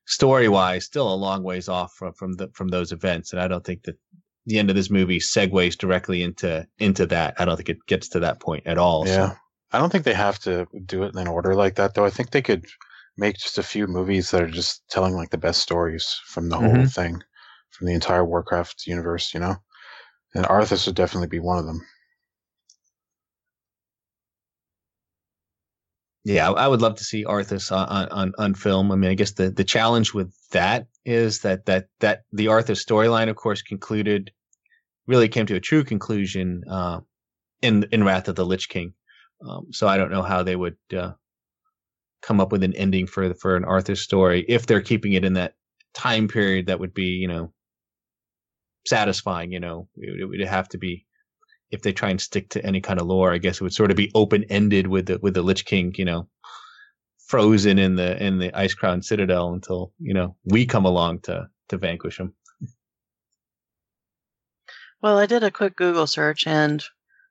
[0.07, 3.49] story wise still a long ways off from from the from those events, and I
[3.49, 3.97] don't think that
[4.47, 7.35] the end of this movie segues directly into into that.
[7.39, 9.07] I don't think it gets to that point at all.
[9.07, 9.35] so- yeah,
[9.73, 12.05] I don't think they have to do it in order like that, though.
[12.05, 12.67] I think they could
[13.17, 16.57] make just a few movies that are just telling like the best stories from the
[16.57, 16.93] whole Mhm.
[16.95, 17.23] thing,
[17.71, 19.57] from the entire Warcraft universe, you know.
[20.35, 21.87] And Arthas would definitely be one of them.
[26.25, 28.93] Yeah, I would love to see Arthas on, on- on film.
[28.93, 32.85] I mean, I guess the the challenge with that is that that that the Arthas
[32.85, 34.31] storyline, of course, concluded
[35.07, 37.01] really came to a true conclusion uh,
[37.63, 38.95] in in Wrath of the Lich King.
[39.49, 41.13] Um, so I don't know how they would uh,
[42.23, 45.35] come up with an ending for for an Arthas story if they're keeping it in
[45.35, 45.55] that
[45.95, 47.53] time period that would be you know
[48.87, 49.53] satisfying.
[49.53, 51.07] You know, it, it would have to be
[51.73, 53.91] if they try and stick to any kind of lore, I guess it would sort
[53.91, 56.29] of be open ended with the with the Lich King, you know,
[57.27, 61.79] frozen in the in the Icecrown Citadel until you know we come along to to
[61.79, 62.35] vanquish him.
[65.01, 66.85] Well, I did a quick Google search, and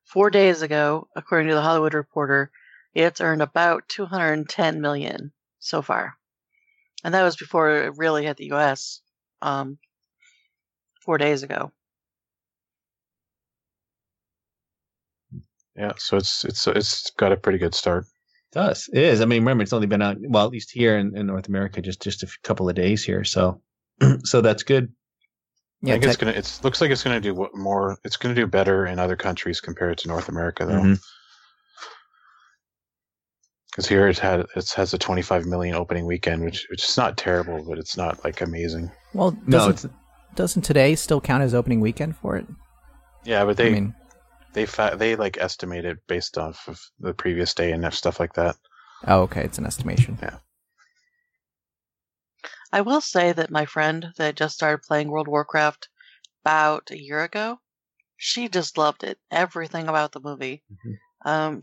[0.03, 2.51] four days ago, according to the Hollywood Reporter,
[2.93, 6.15] it's earned about 210 million so far,
[7.03, 9.01] and that was before it really hit the U.S.
[9.41, 9.77] Um,
[11.05, 11.71] four days ago.
[15.81, 18.03] Yeah, so it's it's it's got a pretty good start.
[18.05, 19.19] It does it is?
[19.19, 21.81] I mean, remember it's only been out well at least here in, in North America
[21.81, 23.59] just just a f- couple of days here, so
[24.23, 24.93] so that's good.
[25.81, 26.33] Yeah, I think it's gonna.
[26.33, 27.97] It's looks like it's gonna do more.
[28.03, 30.81] It's gonna do better in other countries compared to North America, though.
[30.81, 30.99] Mhm.
[33.71, 37.17] Because here it had it has a 25 million opening weekend, which which is not
[37.17, 38.91] terrible, but it's not like amazing.
[39.15, 42.45] well, No, doesn't, it's doesn't today still count as opening weekend for it?
[43.23, 43.95] Yeah, but they I mean,
[44.53, 48.33] they fa- they like estimate it based off of the previous day and stuff like
[48.33, 48.55] that.
[49.07, 50.17] oh, okay, it's an estimation.
[50.21, 50.37] Yeah.
[52.71, 55.89] I will say that my friend that just started playing World of Warcraft
[56.43, 57.59] about a year ago,
[58.17, 59.19] she just loved it.
[59.29, 60.63] Everything about the movie.
[60.71, 60.97] Mhm.
[61.25, 61.61] Um,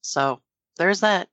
[0.00, 0.42] so
[0.76, 1.28] there's that.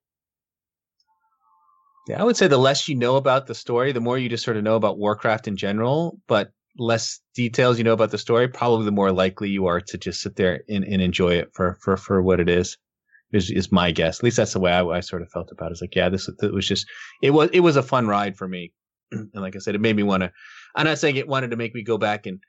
[2.08, 4.43] Yeah, I would say the less you know about the story, the more you just
[4.43, 8.47] sort of know about Warcraft in general, but less details you know about the story,
[8.47, 11.77] probably the more likely you are to just sit there and, and enjoy it for,
[11.82, 12.77] for, for what it is.
[13.32, 14.19] Is, is my guess.
[14.19, 15.73] At least that's the way I, I sort of felt about it.
[15.73, 16.88] It's like, yeah, this it was just
[17.21, 18.73] it was it was a fun ride for me,
[19.12, 20.32] and like I said, it made me want to.
[20.75, 22.39] I'm not saying it wanted to make me go back and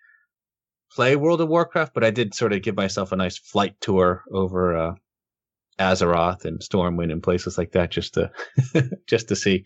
[0.90, 4.24] play World of Warcraft, but I did sort of give myself a nice flight tour
[4.32, 4.94] over uh,
[5.78, 8.30] Azeroth and Stormwind and places like that, just to
[9.06, 9.64] just to see.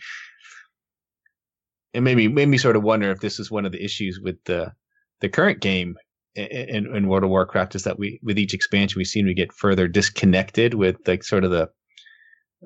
[1.95, 4.21] It made me made me sort of wonder if this is one of the issues
[4.21, 4.73] with the
[5.21, 5.97] the current game
[6.35, 9.53] in, in World of Warcraft is that we with each expansion we seem to get
[9.53, 11.71] further disconnected with like sort of the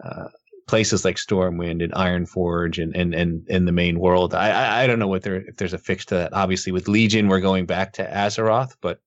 [0.03, 0.29] uh,
[0.67, 4.35] places like Stormwind and Ironforge and and and, and the main world.
[4.35, 6.33] I, I I don't know what there if there's a fix to that.
[6.33, 9.01] Obviously, with Legion we're going back to Azeroth, but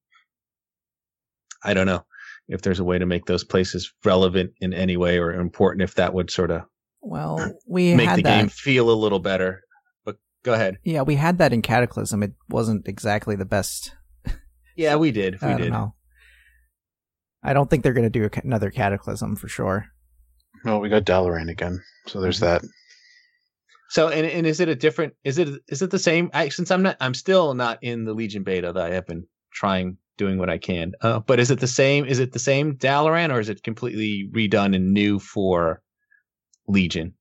[1.63, 2.05] I don't know
[2.47, 5.81] if there's a way to make those places relevant in any way or important.
[5.83, 6.63] If that would sort of
[7.01, 8.37] Well, we make the that.
[8.37, 9.61] game feel a little better.
[10.43, 10.77] But go ahead.
[10.83, 12.23] Yeah, we had that in Cataclysm.
[12.23, 13.95] It wasn't exactly the best.
[14.75, 15.33] Yeah, we did.
[15.41, 15.71] We I don't did.
[15.71, 15.95] know.
[17.43, 19.87] I don't think they're going to do a, another Cataclysm for sure.
[20.63, 22.61] Well, we got Dalaran again, so there's that.
[23.89, 25.13] So, and and is it a different?
[25.23, 26.29] Is it is it the same?
[26.33, 28.71] I, since I'm not, I'm still not in the Legion beta.
[28.71, 30.93] That I have been trying, doing what I can.
[31.01, 32.05] Uh, but is it the same?
[32.05, 35.81] Is it the same Dalaran, or is it completely redone and new for
[36.67, 37.15] Legion?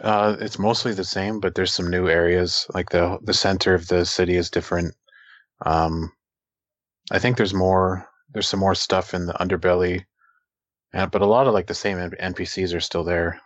[0.00, 2.66] Uh, it's mostly the same, but there's some new areas.
[2.74, 4.94] Like the the center of the city is different.
[5.64, 6.12] Um,
[7.10, 8.08] I think there's more.
[8.32, 10.04] There's some more stuff in the underbelly,
[10.92, 13.40] and but a lot of like the same NPCs are still there.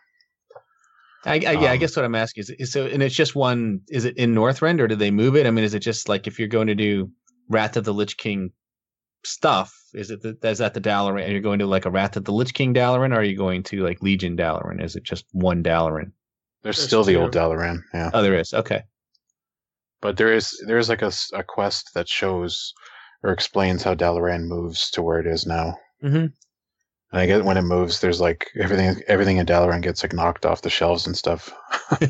[1.24, 3.34] I, I yeah, I Um, guess what I'm asking is, is so, and it's just
[3.34, 3.80] one.
[3.88, 5.46] Is it in Northrend, or did they move it?
[5.46, 7.11] I mean, is it just like if you're going to do
[7.48, 8.52] Wrath of the Lich King
[9.24, 9.74] stuff?
[9.94, 11.26] Is it the, is that the Dalaran?
[11.28, 13.37] Are you going to like a Wrath of the Lich King Dalaran, or are you
[13.37, 14.82] going to like Legion Dalaran?
[14.82, 16.12] Is it just one Dalaran?
[16.62, 18.11] There's, There's still the old Dalaran, yeah.
[18.12, 18.53] Oh, there is.
[18.53, 18.83] Okay.
[20.01, 22.73] But there is there is like a, a quest that shows
[23.23, 25.77] or explains how Dalaran moves to where it is now.
[26.03, 26.33] Mhm.
[27.11, 30.47] And I get when it moves, there's like everything everything in Dalaran gets like knocked
[30.47, 31.53] off the shelves and stuff.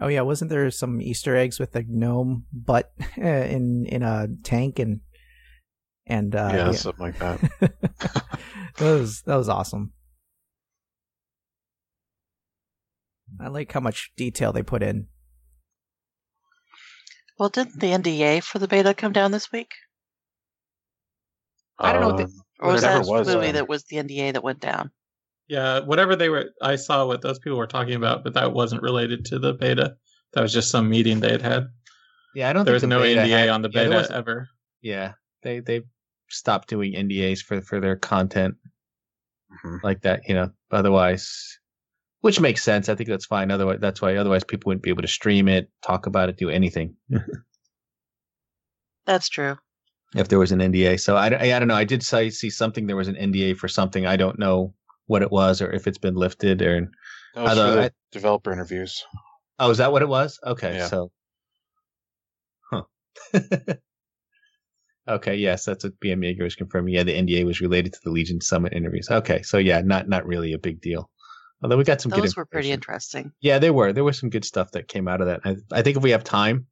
[0.00, 4.78] Oh yeah, wasn't there some Easter eggs with the gnome butt in in a tank
[4.78, 5.00] and
[6.06, 7.40] and uh, yeah, something like that.
[8.76, 9.92] that was that was awesome.
[13.40, 15.06] I like how much detail they put in.
[17.38, 19.70] Well, didn't the NDA for the beta come down this week?
[21.78, 23.84] I don't know what the- Um, Or was that was, the movie uh, that was
[23.84, 24.90] the NDA that went down?
[25.46, 28.82] Yeah, whatever they were, I saw what those people were talking about, but that wasn't
[28.82, 29.96] related to the beta.
[30.32, 31.68] That was just some meeting they had had.
[32.34, 32.60] yeah, I don't.
[32.60, 32.66] Think.
[32.66, 34.48] There was the no NDA had- on the yeah, there beta was- ever.
[34.82, 35.12] Yeah,
[35.42, 35.82] they they
[36.28, 38.56] stopped doing NDAs for for their content
[39.64, 39.82] Mhm.
[39.84, 40.28] like that.
[40.28, 41.58] You know, otherwise,
[42.20, 42.88] which makes sense.
[42.88, 43.50] I think that's fine.
[43.50, 46.50] Otherwise, that's why otherwise people wouldn't be able to stream it, talk about it, do
[46.50, 46.94] anything
[49.06, 49.56] That's true.
[50.14, 51.00] if there was an NDA.
[51.00, 51.74] So I, I, I don't know.
[51.74, 52.86] I did say, see something.
[52.86, 54.06] There was an NDA for something.
[54.06, 54.74] I don't know
[55.06, 56.90] what it was or if it's been lifted or.
[57.34, 59.02] That was Although the I- developer interviews.
[59.58, 60.38] Oh, is that what it was?
[60.44, 60.86] Okay, Yeah.
[60.88, 61.10] so.
[62.70, 62.82] Huh.
[65.08, 66.94] okay, yes, that's what BM Yeager was confirming.
[66.94, 69.08] Yeah, the NDA was related to the Legion Summit interviews.
[69.10, 71.10] Okay, so yeah, not not really a big deal.
[71.62, 73.32] Although we got some good Those were pretty interesting.
[73.40, 73.92] Yeah, they were.
[73.92, 75.40] There was some good stuff that came out of that.
[75.44, 76.66] I, I think if we have time,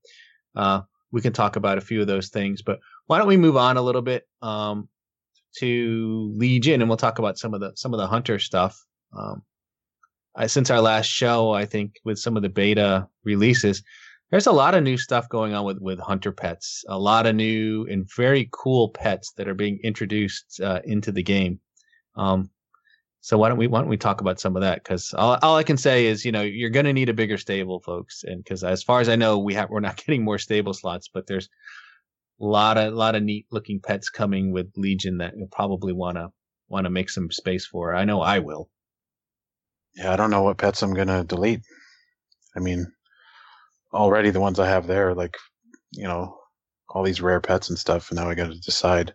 [0.55, 2.62] uh, we can talk about a few of those things.
[2.62, 4.88] But why don't we move on a little bit um,
[5.59, 8.79] to Legion, and we'll talk about some of the some of the hunter stuff.
[9.16, 9.42] Um,
[10.37, 13.83] I, since our last show, I think with some of the beta releases,
[14.31, 16.85] there's a lot of new stuff going on with with hunter pets.
[16.88, 21.22] A lot of new and very cool pets that are being introduced uh, into the
[21.22, 21.59] game.
[22.16, 22.51] Um,
[23.27, 24.85] so why don't we why don't we talk about some of that?
[24.85, 27.37] Because all, all I can say is you know you're going to need a bigger
[27.37, 30.39] stable, folks, and because as far as I know, we have we're not getting more
[30.39, 31.49] stable slots, but there's
[32.41, 36.19] a lot of lot of neat looking pets coming with Legion that you'll probably want
[36.19, 36.29] to
[36.69, 37.97] want to make some space for.
[37.97, 38.71] I know I will.
[39.97, 41.62] Yeah, I don't know what pets I'm gonna delete.
[42.55, 42.87] I mean,
[43.93, 45.37] already the ones I have there, like,
[45.91, 46.39] you know,
[46.91, 49.15] all these rare pets and stuff, and now I got to decide.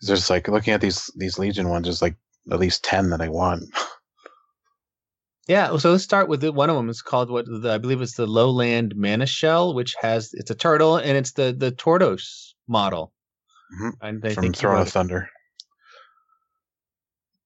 [0.00, 2.16] There's like looking at these these Legion ones, there's like
[2.50, 3.64] at least ten that I want.
[5.48, 6.54] Yeah, so let's start with it.
[6.54, 9.94] One of them is called what the, I believe it's the Lowland Mana Shell, which
[10.00, 13.12] has it's a turtle and it's the the Tortos model.
[13.80, 13.92] Mhm.
[14.00, 15.28] And they from think Throne of Thunder.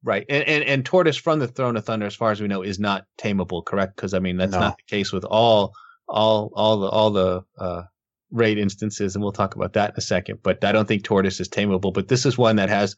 [0.05, 0.25] right?
[0.29, 2.79] And, and and Tortos from the Throne of Thunder, as far as we know, is
[2.79, 3.97] not tameable, correct?
[3.97, 4.61] Because I mean that's No.
[4.61, 5.73] not the case with all
[6.09, 7.83] all all the all the uh,
[8.31, 10.41] raid instances, and we'll talk about that in a second.
[10.43, 11.93] But I don't think Tortos is tameable.
[11.95, 12.95] But this is one that has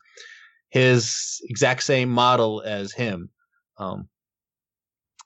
[0.70, 3.31] his exact same model as him.
[3.78, 4.09] Um,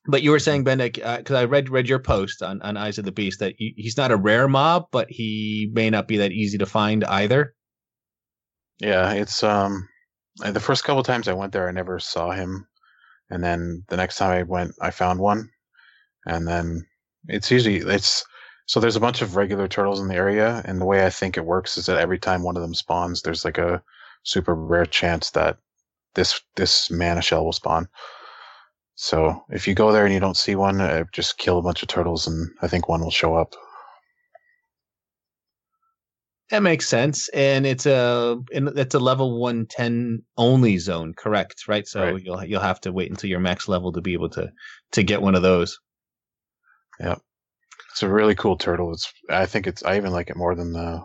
[0.07, 3.05] but you were saying, Bendak, because I read read your post on, on Eyes of
[3.05, 6.33] the Beast that he, he's not a rare mob, but he may not be that
[6.33, 7.55] easy to find either.
[8.81, 9.89] Yeah, it's um
[10.43, 12.67] uh, the first couple times I went there, I never saw him,
[13.31, 15.49] and then the next time I went, I found one,
[16.27, 16.85] and then
[17.29, 18.25] it's usually it's
[18.67, 21.37] so there's a bunch of regular turtles in the area, and the way I think
[21.37, 23.83] it works is that every time one of them spawns, there's like a
[24.23, 25.59] super rare chance that
[26.15, 27.89] this this mana shell will spawn.
[28.95, 31.83] So if you go there and you don't see one, uh, just kill a bunch
[31.83, 33.55] of turtles, and I think one will show up.
[36.51, 41.67] That makes sense, and it's a and it's a level one ten only zone, correct?
[41.67, 41.87] Right.
[41.87, 42.23] So Right.
[42.23, 44.53] you'll you'll have to wait until your max level to be able to
[44.93, 45.81] to get one of those.
[47.01, 47.17] Yeah,
[47.91, 48.93] it's a really cool turtle.
[48.93, 51.03] It's I think it's I even like it more than the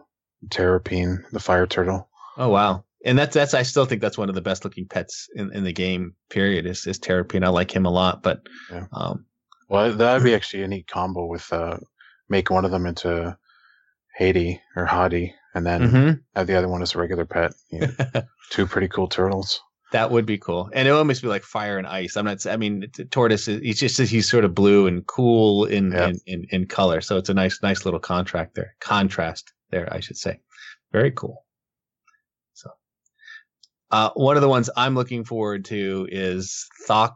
[0.49, 2.09] terrapin, the fire turtle.
[2.35, 2.83] Oh wow!
[3.07, 5.63] And that's that's I still think that's one of the best looking pets in, in
[5.63, 6.13] the game.
[6.29, 6.65] Period.
[6.67, 7.43] Is is Terrapine?
[7.43, 8.41] I like him a lot, but
[8.71, 8.85] Yeah.
[8.93, 9.25] um,
[9.69, 11.77] Well, that'd be actually a neat combo with uh,
[12.29, 13.35] make one of them into
[14.15, 16.19] Haiti or Hadi, and then mhm.
[16.35, 17.53] have the other one as a regular pet.
[17.71, 19.61] You know, two pretty cool turtles.
[19.93, 20.69] that would be cool.
[20.73, 22.17] And it would almost be like fire and ice.
[22.17, 22.45] I'm not.
[22.45, 23.47] I mean, Tortos.
[23.47, 26.09] is- He's just he's sort of blue and cool in, Yeah.
[26.09, 26.99] in, in in color.
[27.01, 28.75] So it's a nice nice little contract there.
[28.81, 30.39] Contrast there, I should say.
[30.91, 31.45] Very cool.
[33.91, 37.15] Uh, one of the ones I'm looking forward to is Thok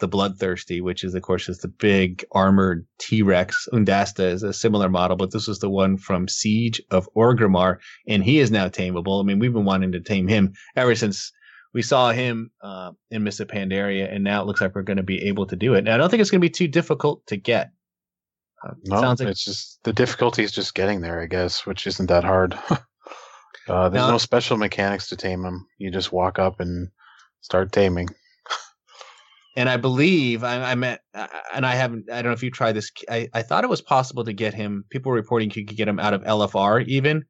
[0.00, 3.68] the Bloodthirsty, which is of course is the big armored T Rex.
[3.72, 7.76] Oondasta is a similar model, but this was the one from Siege of Orgrimmar,
[8.08, 9.20] and he is now tameable.
[9.20, 11.32] I mean, we've been wanting to tame him ever since
[11.72, 14.96] we saw him uh, in Mists of Pandaria, and now it looks like we're going
[14.96, 15.80] to be able to do it.
[15.80, 17.70] And I don't think it's going to be too difficult to get.
[18.66, 21.86] Uh, No, sounds like it's just the difficulty is just getting there, I guess, which
[21.86, 22.58] isn't that hard.
[23.70, 25.66] uh, there's Now- no special mechanics to tame them.
[25.78, 26.88] You just walk up and
[27.40, 28.08] start taming.
[29.56, 31.00] and I believe I, I met,
[31.52, 32.10] and I haven't.
[32.10, 32.90] I don't know if you tried this.
[33.08, 34.84] I, I thought it was possible to get him.
[34.90, 37.24] People were reporting you could get him out of LFR even.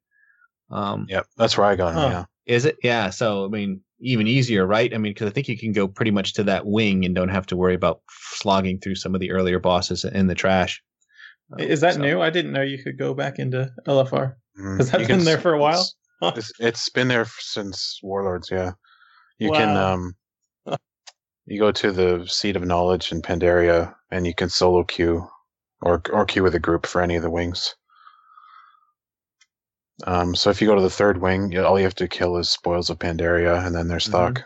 [0.69, 1.95] Um, Yep, that's where I got him.
[1.95, 2.25] Huh.
[2.45, 2.77] Yeah, Is it?
[2.83, 3.09] Yeah.
[3.09, 4.93] So I mean, even easier, right?
[4.93, 7.29] I mean, because I think you can go pretty much to that wing and don't
[7.29, 8.01] have to worry about
[8.33, 10.81] slogging through some of the earlier bosses in the trash.
[11.53, 12.21] Um, Is that so- new?
[12.21, 14.35] I didn't know you could go back into LFR.
[14.59, 15.85] Mm, Has that you been there for a while?
[16.35, 18.49] It's, it's been there since Warlords.
[18.51, 18.73] Yeah,
[19.39, 19.93] you can Wow.
[19.93, 20.15] um,
[21.45, 25.27] you go to the Seat of Knowledge in Pandaria, and you can solo queue
[25.81, 27.75] or or queue with a group for any of the wings.
[30.05, 32.37] Um, so if you go to the third wing, you, all you have to kill
[32.37, 34.11] is Spoils of Pandaria, and then there's Mhm.
[34.13, 34.43] Thok.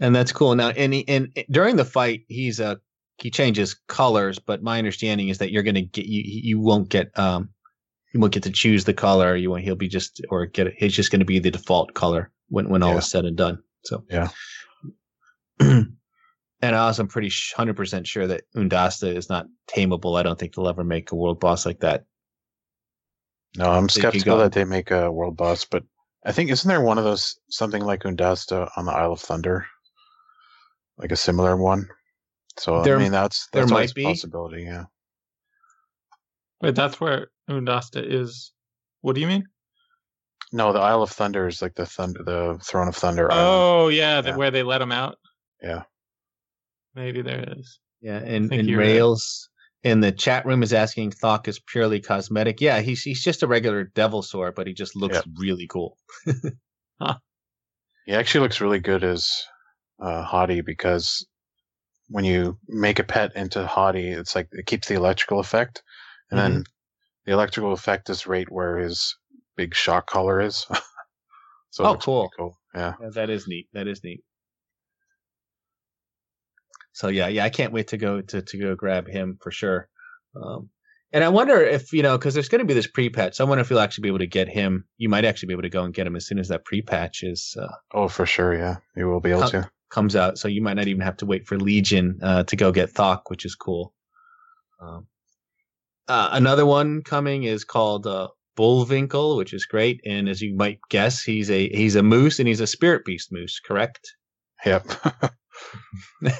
[0.00, 0.54] and that's cool.
[0.54, 2.76] Now, and, he, and during the fight, he's uh
[3.22, 7.16] he changes colors, but my understanding is that you're gonna get you you won't get
[7.18, 7.50] um
[8.12, 9.36] you won't get to choose the color.
[9.36, 9.62] You won't.
[9.62, 10.74] He'll be just or get it.
[10.76, 13.62] He's just gonna be the default color when when all is said and done.
[13.84, 14.28] So Yeah.
[15.60, 15.96] and
[16.62, 20.18] I also am pretty hundred percent sure that Oondasta is not tameable.
[20.18, 22.04] I don't think they'll ever make a world boss like that.
[23.56, 25.82] No, I'm skeptical that they make a world boss, but
[26.24, 29.66] I think isn't there one of those something like Oondasta on the Isle of Thunder,
[30.98, 31.88] like a similar one?
[32.58, 34.04] So There- I mean, that's there might be.
[34.04, 34.62] possibility.
[34.64, 34.84] Yeah.
[36.60, 38.52] Wait, that's where Oondasta is.
[39.00, 39.44] What do you mean?
[40.52, 43.30] No, the Isle of Thunder is like the thunder, the Throne of Thunder.
[43.30, 43.46] Island.
[43.48, 45.16] Oh, yeah, the, where they let him out.
[45.62, 45.84] Yeah.
[46.94, 47.78] Maybe there is.
[48.00, 48.86] Yeah, and, think and you're right.
[48.86, 49.48] Rails
[49.84, 52.60] in the chat room is asking Thok is purely cosmetic.
[52.60, 55.24] Yeah, he's he's just a regular devilsaur, but he just looks Yep.
[55.38, 55.96] really cool.
[58.06, 59.30] He actually looks really good as
[60.02, 61.24] uh, Hati because
[62.10, 65.82] when you make a pet into Hati, it's like it keeps the electrical effect,
[66.30, 66.64] and then
[67.24, 69.16] the electrical effect is right where his
[69.56, 70.66] big shock collar is.
[71.70, 72.30] so Oh, cool.
[72.36, 72.58] cool.
[72.74, 72.94] Yeah.
[73.00, 73.68] Yeah, that is neat.
[73.72, 74.22] That is neat.
[76.92, 79.88] So yeah, yeah, I can't wait to go to to go grab him for sure.
[80.34, 80.70] Um,
[81.12, 83.36] and I wonder if you know because there's going to be this pre-patch.
[83.36, 84.84] So I wonder if you'll actually be able to get him.
[84.98, 87.22] You might actually be able to go and get him as soon as that pre-patch
[87.22, 88.54] is uh, Oh, for sure.
[88.54, 89.70] Yeah, you will be able to.
[89.90, 90.38] Comes out.
[90.38, 93.22] So you might not even have to wait for Legion uh, to go get Thok,
[93.28, 93.92] which is cool.
[94.80, 95.06] Um,
[96.08, 100.00] uh, another one coming is called uh, Bullwinkle, which is great.
[100.04, 103.32] And as you might guess, he's a he's a moose and he's a spirit beast
[103.32, 104.12] moose, correct?
[104.64, 104.86] Yep.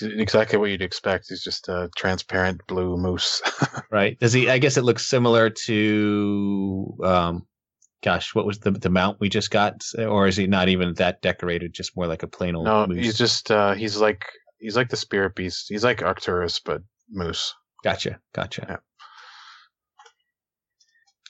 [0.00, 1.26] Exactly what you'd expect.
[1.28, 3.42] He's just a transparent blue moose.
[3.90, 4.18] Right?
[4.18, 4.48] Does he?
[4.48, 7.46] I guess it looks similar to, um,
[8.02, 9.82] gosh, what was the the mount we just got?
[9.98, 11.72] Or is he not even that decorated?
[11.72, 13.04] Just more like a plain old no, moose.
[13.04, 14.24] he's just uh, he's like
[14.58, 15.66] he's like the spirit beast.
[15.68, 17.54] He's like Arcturus, but moose.
[17.84, 18.18] Gotcha.
[18.34, 18.66] Gotcha.
[18.68, 18.76] Yeah.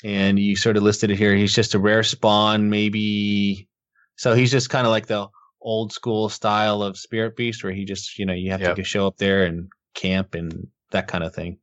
[0.04, 1.34] And you sort of listed it here.
[1.34, 3.68] He's just a rare spawn, maybe.
[4.16, 5.28] So he's just kind of like the
[5.60, 8.76] old school style of Spirit Beast, where he just, you know, you have Yep.
[8.76, 11.58] to show up there and camp and that kind of thing.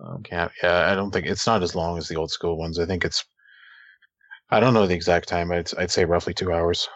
[0.00, 0.90] Um, Yeah, yeah.
[0.90, 2.78] I don't think it's not as long as the old school ones.
[2.78, 3.24] I think it's.
[4.50, 5.50] I don't know the exact time.
[5.52, 6.88] I'd I'd say roughly two hours.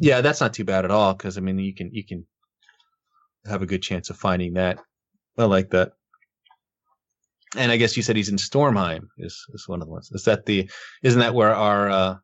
[0.00, 1.14] yeah, that's not too bad at all.
[1.14, 2.26] Because I mean, you can you can
[3.46, 4.78] have a good chance of finding that.
[5.38, 5.92] I like that.
[7.56, 9.02] And I guess you said he's in Stormheim.
[9.18, 10.10] Is is one of the ones?
[10.12, 10.68] Is that the?
[11.02, 12.16] Isn't that where our uh,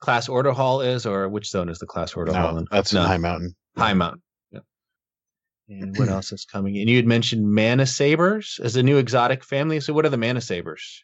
[0.00, 2.66] class order hall is, or which zone is the class order hall No, in?
[2.70, 3.08] that's in No.
[3.08, 3.54] Highmountain.
[3.78, 4.22] High Mountain.
[4.50, 4.64] Yep.
[5.70, 6.76] And what else is coming?
[6.78, 9.80] And you had mentioned Mana Sabers as a new exotic family.
[9.80, 11.02] So what are the Mana Sabers?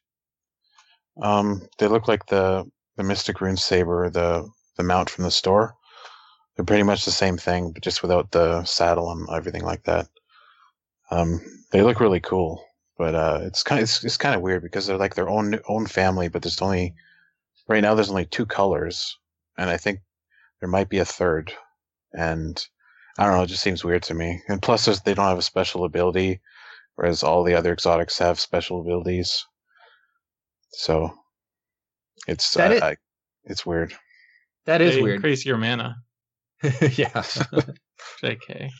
[1.22, 5.74] Um, they look like the the Mystic Runesaber, the the mount from the store.
[6.56, 10.08] They're pretty much the same thing, but just without the saddle and everything like that.
[11.10, 11.40] Um,
[11.70, 12.64] they look really cool,
[12.96, 15.60] but uh, it's kind of it's, it's kind of weird because they're like their own
[15.68, 16.94] own family, but there's only
[17.68, 19.16] right now there's only two colors,
[19.56, 20.00] and I think
[20.60, 21.52] there might be a third,
[22.12, 22.64] and
[23.18, 24.42] I don't know, it just seems weird to me.
[24.48, 26.40] And plus, they don't have a special ability,
[26.96, 29.44] whereas all the other exotics have special abilities.
[30.70, 31.12] So
[32.26, 32.96] it's That I, is- I,
[33.44, 33.94] it's weird.
[34.66, 35.16] That is They weird.
[35.16, 35.96] Increase your mana.
[36.62, 37.22] yeah.
[38.22, 38.70] JK.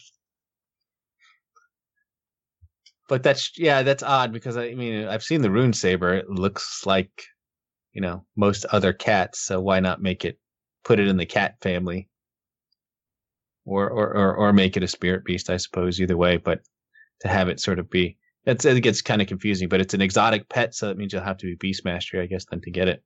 [3.08, 6.14] but that's yeah, that's odd because I mean I've seen the rune saber.
[6.14, 7.10] It looks like
[7.94, 10.38] you know most other cats, so why not make it
[10.84, 12.08] put it in the cat family,
[13.64, 15.48] or or or, or make it a spirit beast?
[15.48, 16.60] I suppose either way, but
[17.20, 19.68] to have it sort of be that's it gets kind of confusing.
[19.68, 22.26] But it's an exotic pet, so that means you'll have to be beast mastery, I
[22.26, 23.02] guess, then to get it.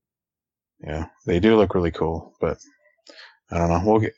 [0.84, 2.58] Yeah, they do look really cool, but
[3.50, 3.82] I don't know.
[3.84, 4.14] We'll get.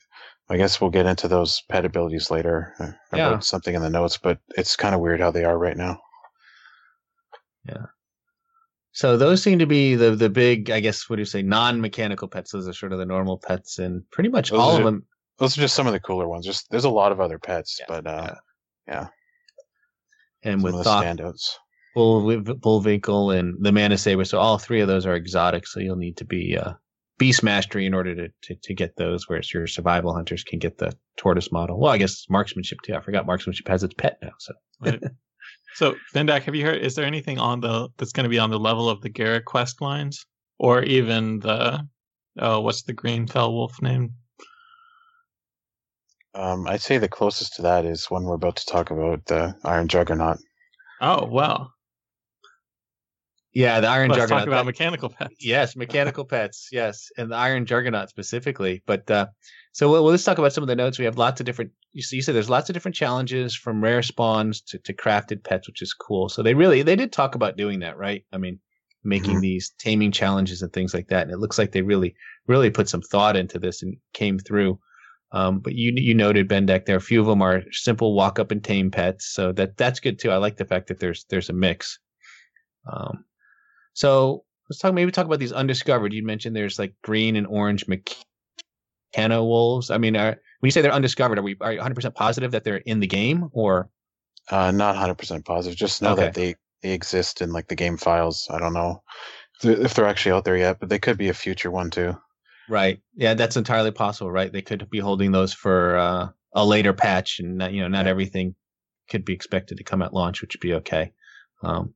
[0.50, 2.74] I guess we'll get into those pet abilities later.
[2.78, 3.38] About Yeah.
[3.38, 5.98] something in the notes, but it's kind of weird how they are right now.
[7.66, 7.86] Yeah.
[8.92, 11.80] So those seem to be the the big, I guess, what do you say, non
[11.80, 12.52] mechanical pets?
[12.52, 15.04] Those are sort of the normal pets, and pretty much Those all of them.
[15.38, 16.44] Those are just some of the cooler ones.
[16.46, 18.34] Just there's a lot of other pets, Yeah, but uh,
[20.45, 21.51] And some with of the Thok, standouts.
[21.95, 24.24] Bull, Bullwinkle and the Mana Saber.
[24.24, 25.66] So all three of those are exotic.
[25.66, 26.72] So you'll need to be uh,
[27.18, 30.78] Beast Mastery in order to, to, to get those, whereas your survival hunters can get
[30.78, 31.78] the tortoise model.
[31.78, 32.95] Well, I guess marksmanship too.
[32.95, 34.32] I forgot marksmanship has its pet now.
[34.38, 35.01] So Right.
[35.74, 36.82] so, Bendak, have you heard?
[36.82, 39.40] Is there anything on the that's going to be on the level of the Garra
[39.40, 40.24] quest lines,
[40.59, 41.86] or even the
[42.38, 44.14] oh, what's the green fell wolf name?
[46.35, 49.55] Um, I'd say the closest to that is one we're about to talk about, the
[49.64, 50.39] Iron Juggernaut.
[51.01, 51.72] Oh, well.
[53.53, 54.41] yeah, the Iron Let's Juggernaut.
[54.41, 55.35] talk about that- mechanical pets.
[55.39, 56.68] Yes, mechanical pets.
[56.72, 58.82] Yes, and the Iron Juggernaut specifically.
[58.87, 59.26] But uh,
[59.72, 60.99] so well, let's talk about some of the notes.
[60.99, 61.70] We have lots of different.
[61.93, 65.45] You see, you said there's lots of different challenges from rare spawns to, to crafted
[65.45, 66.28] pets, which is cool.
[66.28, 68.24] So they really they did talk about doing that, right?
[68.32, 68.59] I mean,
[69.05, 69.43] making Mhm.
[69.43, 71.22] these taming challenges and things like that.
[71.22, 72.16] And it looks like they really,
[72.49, 74.80] really put some thought into this and came through.
[75.35, 76.97] Um, but you you noted Bendak there.
[76.97, 80.20] A few of them are simple walk up and tame pets, so that that's good
[80.20, 80.30] too.
[80.30, 81.99] I like the fact that there's there's a mix.
[82.91, 83.24] Um,
[83.95, 86.12] so let's talk maybe talk about these undiscovered.
[86.12, 89.91] You mentioned there's like green and orange Mechano wolves.
[89.91, 92.53] I mean, are, when you say they're undiscovered, are we are you 100 percent positive
[92.53, 93.91] that they're in the game or?
[94.51, 95.76] Uh, not hundred percent positive.
[95.76, 98.47] Just know that they they exist in like the game files.
[98.51, 99.03] I don't know
[99.64, 102.16] if they're actually out there yet, but they could be a future one too.
[102.68, 103.00] Right.
[103.14, 104.52] Yeah, that's entirely possible, right?
[104.52, 108.06] They could be holding those for uh, a later patch, and not, you know, not
[108.06, 108.10] Yeah.
[108.10, 108.54] everything
[109.10, 111.12] could be expected to come at launch, which would be okay.
[111.62, 111.94] Um,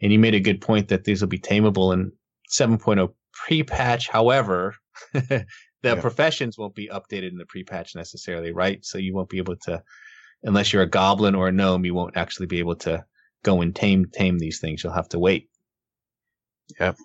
[0.00, 2.12] and you made a good point that these will be tameable in
[2.50, 4.08] 7.0 pre-patch.
[4.08, 4.74] However,
[5.12, 5.46] the
[5.82, 6.00] Yeah.
[6.00, 8.84] professions won't be updated in the pre-patch necessarily, right?
[8.84, 9.82] So you won't be able to,
[10.44, 13.04] unless you're a goblin or a gnome, you won't actually be able to
[13.42, 14.84] go and tame tame these things.
[14.84, 15.48] You'll have to wait.
[16.78, 16.96] Yep.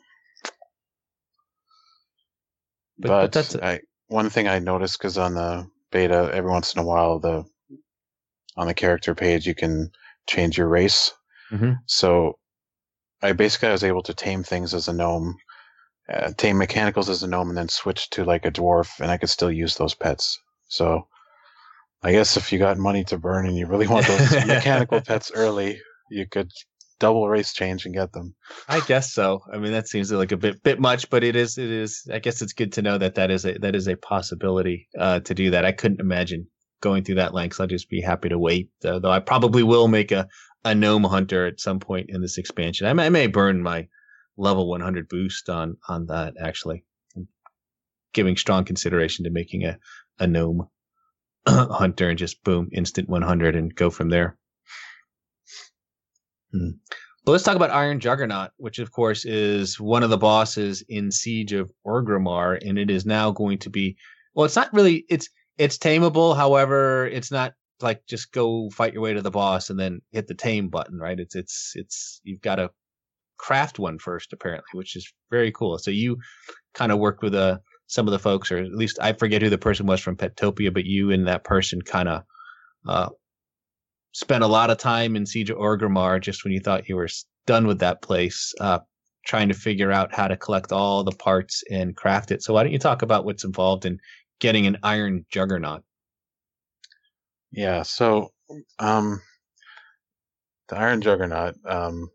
[2.99, 6.49] But- But, but that's a- I, one thing I noticed because on the beta, every
[6.51, 7.45] once in a while, the
[8.55, 9.91] on the character page you can
[10.27, 11.13] change your race.
[11.51, 11.77] Mhm.
[11.85, 12.39] So
[13.21, 15.37] I basically I was able to tame things as a gnome,
[16.11, 19.17] uh, tame mechanicals as a gnome, and then switch to like a dwarf, and I
[19.17, 20.39] could still use those pets.
[20.67, 21.07] So
[22.03, 25.31] I guess if you got money to burn and you really want those mechanical pets
[25.33, 26.51] early, you could
[26.99, 28.35] double race change and get them.
[28.67, 29.43] I guess so.
[29.51, 32.07] I mean, that seems like a bit bit much, but it is it is.
[32.11, 35.19] I guess it's good to know that that is a that is a possibility uh,
[35.21, 35.65] to do that.
[35.65, 36.47] I couldn't imagine
[36.81, 37.59] going through that lengths.
[37.59, 38.69] I'll just be happy to wait.
[38.83, 40.27] Uh, though I probably will make a
[40.65, 42.87] a gnome hunter at some point in this expansion.
[42.87, 43.87] I may, I may burn my
[44.35, 46.83] level 100 boost on on that actually.
[47.15, 47.27] I'm
[48.13, 49.77] giving strong consideration to making a
[50.19, 50.67] a gnome
[51.47, 54.37] hunter and just boom instant 100 and go from there.
[56.51, 56.69] Hmm.
[57.25, 61.51] Let's talk about Iron Juggernaut, which of course is one of the bosses in Siege
[61.51, 63.97] of Orgrimmar, and it is now going to be
[64.33, 69.01] well, it's not really it's it's tameable, however, it's not like just go fight your
[69.01, 71.19] way to the boss and then hit the tame button, right?
[71.19, 72.69] It's it's it's you've got to
[73.37, 75.77] craft one first, apparently, which is very cool.
[75.79, 76.17] So you
[76.73, 79.49] kind of worked with uh, some of the folks, or at least I forget who
[79.49, 82.23] the person was from Petopia, but you and that person kind of
[82.87, 83.09] uh,
[84.17, 87.07] spent a lot of time in Siege of Orgrimmar just when you thought you were
[87.45, 88.79] done with that place, uh,
[89.27, 92.41] trying to figure out how to collect all the parts and craft it.
[92.41, 93.99] So why don't you talk about what's involved in
[94.39, 95.83] getting an Iron Juggernaut?
[97.51, 98.31] Yeah, so
[98.79, 99.21] um
[100.69, 102.09] the Iron Juggernaut, um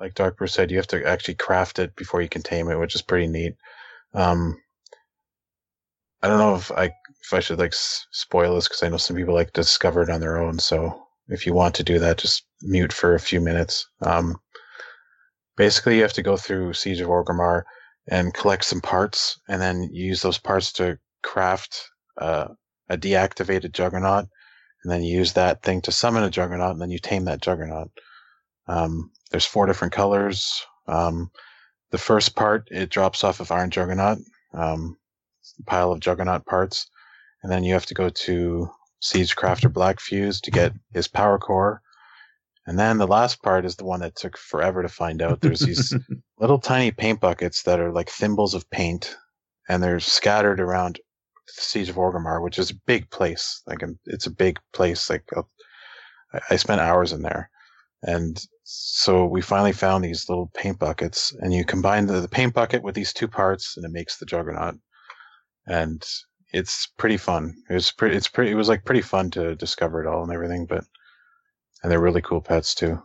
[0.00, 2.80] like Dark Bruce said, you have to actually craft it before you can tame it,
[2.80, 3.54] which is pretty neat.
[4.12, 4.60] Um
[6.20, 6.90] I don't know if I
[7.24, 10.10] if I should like s- spoil this because I know some people like discover it
[10.10, 10.58] on their own.
[10.58, 13.86] So if you want to do that, just mute for a few minutes.
[14.02, 14.36] Um,
[15.56, 17.62] basically, you have to go through Siege of Orgrimmar
[18.08, 22.48] and collect some parts, and then you use those parts to craft uh,
[22.88, 24.26] a deactivated Juggernaut,
[24.82, 27.40] and then you use that thing to summon a Juggernaut, and then you tame that
[27.40, 27.90] Juggernaut.
[28.66, 30.50] Um, there's four different colors.
[30.88, 31.30] Um,
[31.90, 34.18] the first part it drops off of Iron Juggernaut.
[34.52, 34.96] Um,
[35.66, 36.88] pile of juggernaut parts
[37.42, 38.68] and then you have to go to
[39.02, 41.82] Siegecrafter Blackfuse to get his power core.
[42.66, 45.40] And then the last part is the one that took forever to find out.
[45.40, 45.92] There's these
[46.38, 49.16] little tiny paint buckets that are like thimbles of paint
[49.68, 51.00] and they're scattered around
[51.48, 53.62] siege of orgrimmar which is a big place.
[53.66, 55.10] Like um, it's a big place.
[55.10, 55.42] Like uh,
[56.32, 57.50] I- i spent hours in there.
[58.04, 62.54] And so we finally found these little paint buckets and you combine the, the paint
[62.54, 64.76] bucket with these two parts and it makes the juggernaut.
[65.66, 66.04] And
[66.52, 67.54] it's pretty fun.
[67.70, 68.16] It was pretty.
[68.16, 68.50] It's pretty.
[68.50, 70.66] It was like pretty fun to discover it all and everything.
[70.66, 70.84] But
[71.82, 73.02] and they're really cool pets too.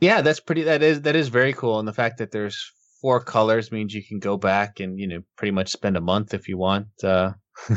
[0.00, 0.62] Yeah, that's pretty.
[0.62, 4.04] That is that is very cool, and the fact that there's four colors means you
[4.04, 7.32] can go back and you know pretty much spend a month if you want uh,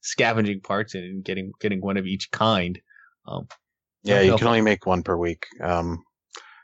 [0.00, 2.78] scavenging parts and getting getting one of each kind.
[3.26, 3.46] Um,
[4.02, 5.46] Yeah, you can only make one per week.
[5.62, 6.02] Um,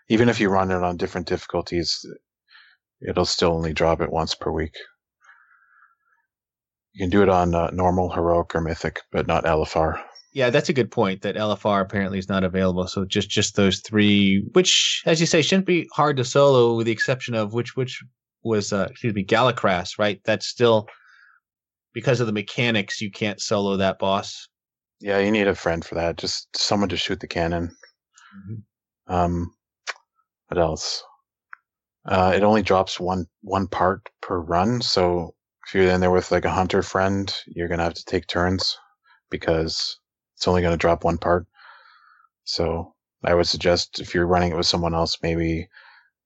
[0.08, 2.04] even if you run it on different difficulties,
[3.06, 4.74] it'll still only drop it once per week.
[6.94, 10.00] You can do it on uh, normal, heroic, or mythic, but not LFR.
[10.32, 11.22] yeah, that's a good point.
[11.22, 12.86] That LFR apparently is not available.
[12.86, 16.86] So just just those three, which, as you say, shouldn't be hard to solo, with
[16.86, 18.02] the exception of which which
[18.42, 20.20] was uh, excuse me, Galakras, right?
[20.24, 20.88] That's still
[21.94, 24.48] because of the mechanics, you can't solo that boss.
[25.00, 26.16] Yeah, you need a friend for that.
[26.16, 27.74] Just someone to shoot the cannon.
[29.06, 29.54] Um,
[30.48, 31.02] what else?
[32.06, 35.34] Uh, it only drops one one part per run, so
[35.66, 38.76] if you're in there with like a hunter friend, you're gonna have to take turns
[39.30, 39.98] because
[40.36, 41.46] it's only gonna drop one part.
[42.44, 42.94] So
[43.24, 45.68] I would suggest if you're running it with someone else, maybe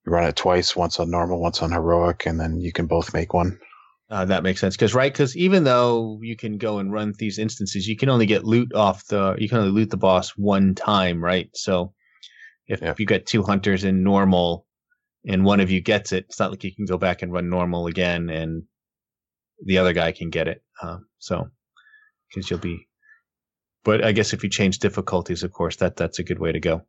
[0.05, 3.15] you run it twice, once on normal, once on heroic, and then you can both
[3.15, 3.59] make one.
[4.11, 7.39] Uh, that makes sense because right because even though you can go and run these
[7.39, 10.75] instances, you can only get loot off the you can only loot the boss one
[10.75, 11.51] time, right?
[11.55, 11.93] So
[12.67, 12.95] if Yeah.
[12.99, 14.67] you get two hunters in normal
[15.27, 17.51] and one of you gets it, it's not like you can go back and run
[17.51, 18.63] normal again and
[19.65, 20.63] the other guy can get it.
[20.83, 21.49] Um, so
[22.29, 22.87] because you'll be,
[23.85, 26.61] but I guess if you change difficulties, of course that that's a good way to
[26.61, 26.83] go.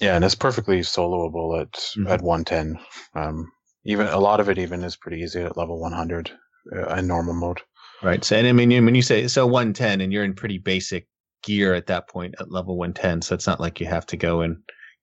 [0.00, 2.10] Yeah, and it's perfectly soloable at Mhm.
[2.10, 2.78] at 110.
[3.14, 3.52] Um,
[3.84, 6.30] even a lot of it even is pretty easy at level 100
[6.74, 7.60] uh, in normal mode.
[8.02, 8.24] Right.
[8.24, 11.06] So, and I mean, when you say so 110 and you're in pretty basic
[11.42, 14.40] gear at that point at level 110, so it's not like you have to go
[14.40, 14.56] and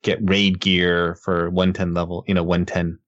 [0.04, 3.00] get raid gear for 110 level, you know, 110,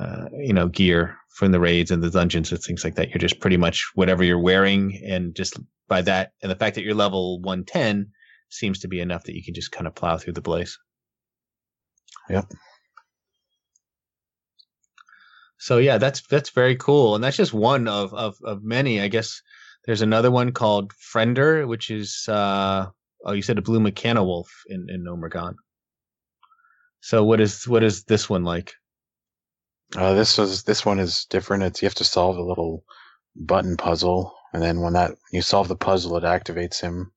[0.00, 3.08] uh, you know, gear from the raids and the dungeons and things like that.
[3.08, 5.00] You're just pretty much whatever you're wearing.
[5.06, 5.58] And just
[5.88, 8.10] by that, and the fact that you're level 110
[8.50, 10.78] seems to be enough that you can just kind of plow through the blaze.
[12.28, 12.52] Yep.
[15.58, 19.00] So yeah, that's that's very cool, and that's just one of of of many.
[19.00, 19.42] I guess
[19.84, 22.86] there's another one called Friender, which is uh
[23.24, 25.54] oh, you said a blue Mechano Wolf in in Gnomeregan.
[27.00, 28.72] So what is what is this one like?
[29.96, 31.64] Uh, this was this one is different.
[31.64, 32.84] It's you have to solve a little
[33.36, 37.12] button puzzle, and then when that you solve the puzzle, it activates him,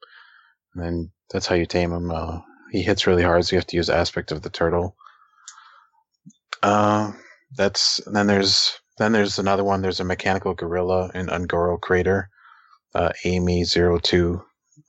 [0.73, 2.11] and then that's how you tame him.
[2.11, 2.39] Uh,
[2.71, 4.95] he hits really hard, so you have to use aspect of the turtle.
[6.63, 7.11] Uh,
[7.55, 9.81] that's and then there's then there's another one.
[9.81, 12.29] There's a mechanical gorilla in Un'Goro Crater,
[12.95, 14.41] uh, A-Me 02.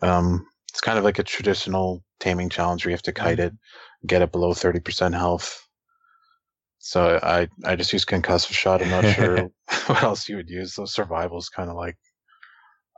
[0.02, 3.52] Um, it's kind of like a traditional taming challenge where you have to kite it,
[4.06, 5.63] get it below thirty percent health.
[6.86, 8.82] So I I just use concussive shot.
[8.82, 9.48] I'm not sure
[9.86, 10.74] what else you would use.
[10.74, 11.96] Those survivals kind of like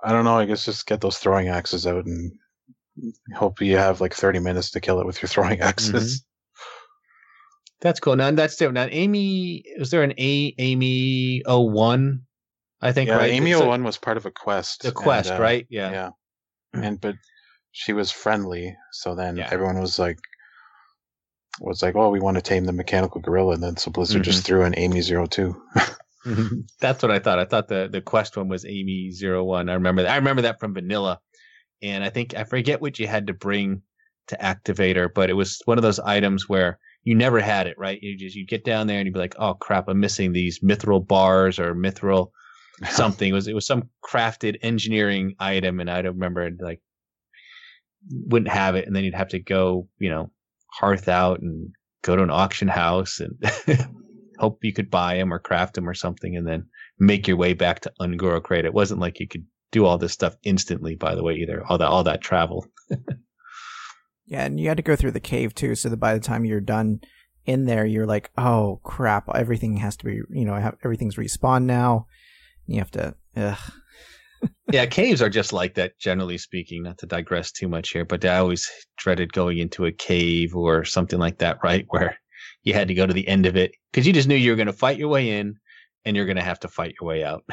[0.02, 0.36] I don't know.
[0.36, 2.32] I guess just get those throwing axes out and
[3.36, 6.24] hope you have like 30 minutes to kill it with your throwing axes.
[7.80, 8.16] That's cool.
[8.16, 8.74] Now that's different.
[8.74, 12.22] Now Amy, was there an A Amy 01?
[12.82, 13.30] I think Yeah, right.
[13.30, 14.82] Amy So- 01 was part of a quest.
[14.82, 15.64] the and, quest, uh, right?
[15.70, 15.90] Yeah.
[15.92, 16.10] Yeah.
[16.74, 17.14] And but
[17.70, 19.48] she was friendly, so then Yeah.
[19.52, 20.18] everyone was like
[21.60, 24.44] was like, "Oh, we want to tame the mechanical gorilla," and then so Blizzard just
[24.44, 24.46] Mm-hmm.
[24.46, 25.62] threw in A-Me 02.
[26.80, 27.38] That's what I thought.
[27.38, 29.68] I thought the the quest one was A-Me 01.
[29.68, 30.10] I remember that.
[30.12, 31.20] I remember that from Vanilla.
[31.82, 33.82] And I think I forget what you had to bring
[34.28, 37.78] to activate her, but it was one of those items where you never had it,
[37.78, 38.02] right?
[38.02, 40.60] You just you'd get down there and you'd be like, "Oh crap, I'm missing these
[40.60, 42.30] mithril bars or mithril
[42.90, 46.80] something." It was it was some crafted engineering item, and I don't remember like
[48.10, 50.30] wouldn't have it, and then you'd have to go, you know,
[50.78, 51.70] hearth out and
[52.02, 53.88] go to an auction house and
[54.38, 56.66] hope you could buy them or craft them or something, and then
[56.98, 58.64] make your way back to Un'Goro Crate.
[58.64, 61.64] It wasn't like you could do all this stuff instantly, by the way, either.
[61.66, 62.66] All that all that travel.
[64.26, 66.44] Yeah, and you had to go through the cave too, so that by the time
[66.44, 67.00] you're done
[67.44, 72.06] in there, you're like, oh crap, everything has to be, you know, everything's respawned now.
[72.66, 73.58] You have to, ugh.
[74.72, 76.82] Yeah, caves are just like that, generally speaking.
[76.82, 80.84] Not to digress too much here, but I always dreaded going into a cave or
[80.84, 81.86] something like that, right?
[81.88, 82.18] Where
[82.62, 84.56] you had to go to the end of it because you just knew you were
[84.56, 85.54] going to fight your way in
[86.04, 87.44] and you're going to have to fight your way out.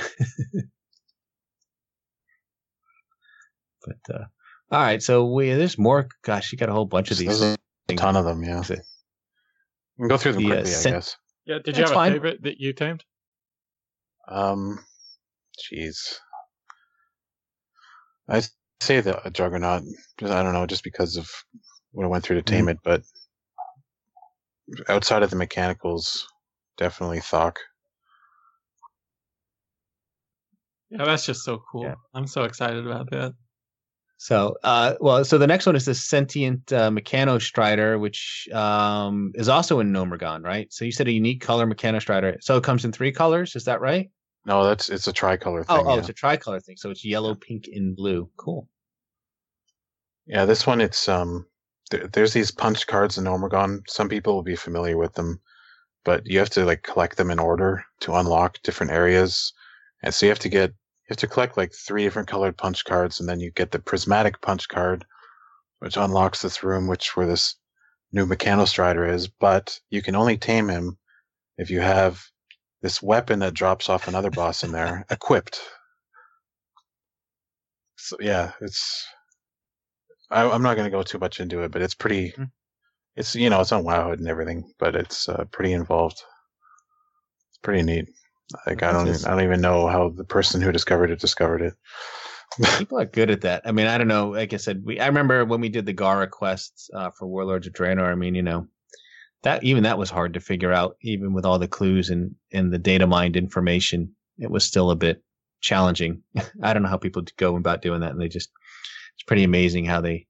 [3.85, 4.25] but, uh,
[4.71, 5.01] all right.
[5.03, 6.07] So we, there's more.
[6.23, 7.39] Gosh, you got a whole bunch of these.
[7.39, 7.57] There's
[7.89, 8.61] a ton of them, yeah.
[8.61, 8.77] Is We
[9.99, 11.17] can go through them The, uh, quickly, I guess.
[11.45, 11.57] Yeah.
[11.63, 12.11] Did you That's have fine.
[12.11, 13.03] a favorite that you tamed?
[14.27, 14.79] Um,
[15.71, 16.17] jeez.
[18.27, 18.41] I
[18.81, 19.83] say the Juggernaut.
[20.19, 21.29] Just I don't know, just because of
[21.91, 22.55] what I went through to Mm-hmm.
[22.55, 22.79] tame it.
[22.83, 23.03] But
[24.89, 26.27] outside of the mechanicals,
[26.77, 27.55] definitely Thok.
[30.89, 31.83] Yeah, that's just so cool.
[31.83, 31.95] Yeah.
[32.13, 33.33] I'm so excited about that.
[34.17, 39.33] So, uh, well, so the next one is the sentient uh, Mechano Strider, which um,
[39.35, 40.71] is also in Gnomeregan, right?
[40.71, 42.37] So you said a unique color Mechano Strider.
[42.39, 44.09] So it comes in three colors, is that right?
[44.45, 45.87] No, that's it's a tricolor Oh, thing.
[45.87, 45.99] oh, yeah.
[45.99, 46.77] it's a tricolor thing.
[46.77, 48.29] So it's yellow, pink, and blue.
[48.37, 48.67] Cool.
[50.25, 51.45] Yeah, this one it's um
[51.91, 53.81] there, there's these punch cards in Gnomeregan.
[53.87, 55.41] Some people will be familiar with them,
[56.03, 59.53] but you have to like collect them in order to unlock different areas.
[60.01, 62.83] And so you have to get you have to collect like three different colored punch
[62.85, 65.05] cards and then you get the prismatic punch card
[65.79, 67.55] which unlocks this room which where this
[68.13, 70.97] new Mechanostrider is, but you can only tame him
[71.57, 72.23] if you have
[72.83, 75.59] this weapon that drops off another boss in there equipped.
[77.95, 79.07] So yeah, it's
[80.29, 82.31] I, I'm not going to go too much into it, but it's pretty.
[82.31, 82.51] Mhm.
[83.15, 86.21] It's you know it's on WoW and everything, but it's uh, pretty involved.
[87.49, 88.09] It's pretty neat.
[88.67, 91.61] Like I don't, even, I don't even know how the person who discovered it discovered
[91.61, 91.73] it.
[92.77, 93.61] People are good at that.
[93.65, 94.31] I mean, I don't know.
[94.31, 97.67] Like I said, we I remember when we did the Garra quests uh, for Warlords
[97.67, 98.11] of Draenor.
[98.11, 98.67] I mean, you know,
[99.43, 102.73] that even that was hard to figure out, even with all the clues and and
[102.73, 104.13] the data mined information.
[104.39, 105.21] It was still a bit
[105.61, 106.23] challenging.
[106.63, 108.49] I don't know how people go about doing that, and they just
[109.15, 110.27] it's pretty amazing how they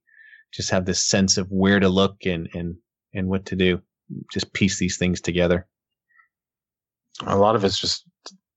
[0.52, 2.76] just have this sense of where to look and and
[3.14, 3.80] and what to do.
[4.32, 5.66] Just piece these things together.
[7.26, 8.04] A lot of it's just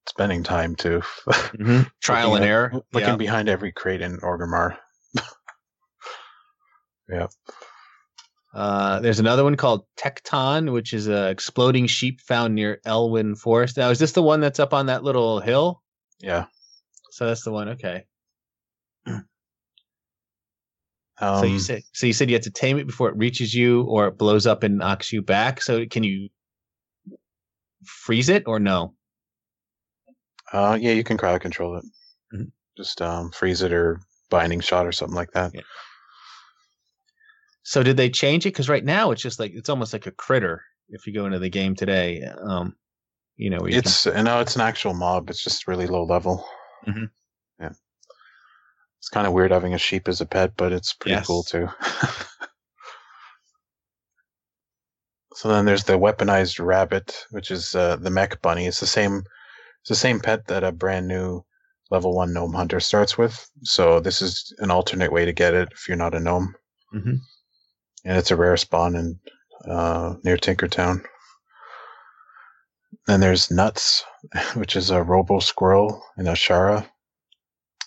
[0.10, 1.01] spending time too.
[1.28, 1.82] Mm-hmm.
[2.01, 2.72] Trial and at- error.
[2.93, 3.16] Looking Yeah.
[3.16, 4.78] behind every crate in Orgrimmar.
[7.10, 7.28] yeah.
[8.58, 13.78] Uh, there's another one called Tecton, which is a exploding sheep found near Elwynn Forest.
[13.78, 15.84] Now, is this the one that's up on that little hill?
[16.20, 16.45] Yeah.
[17.12, 17.70] So that's the one.
[17.70, 18.05] Okay.
[21.20, 23.51] Um, so you said so you said you have to tame it before it reaches
[23.51, 25.64] you, or it blows up and knocks you back.
[25.64, 26.30] So can you
[27.84, 28.93] freeze it or no?
[30.53, 31.86] Uh, yeah, you can crowd control it.
[32.36, 32.51] Mhm.
[32.78, 33.99] Just um, freeze it or
[34.30, 35.55] binding shot or something like that.
[35.55, 35.62] Yeah.
[37.68, 38.53] So did they change it?
[38.53, 40.63] Because right now it's just like it's almost like a critter.
[40.88, 42.78] If you go into the game today, um,
[43.36, 45.30] you know, you It's uh, no, it's an actual mob.
[45.30, 46.47] It's just really low level.
[46.88, 47.09] Mhm.
[47.59, 47.74] Yeah.
[48.99, 51.28] It's kind of weird having a sheep as a pet, but it's pretty Yes.
[51.28, 51.68] cool too.
[55.34, 58.68] so then there's the weaponized rabbit, which is uh, the mech bunny.
[58.68, 59.24] It's the same.
[59.82, 61.43] It's the same pet that a brand new
[61.91, 63.51] level one gnome hunter starts with.
[63.63, 66.55] So this is an alternate way to get it if you're not a gnome,
[66.93, 67.20] can,
[68.06, 69.20] And it's a rare spawn in
[69.66, 71.04] uh, near Tinkertown.
[73.08, 74.04] Then there's Nuts,
[74.56, 76.88] which is a robo squirrel in Azshara.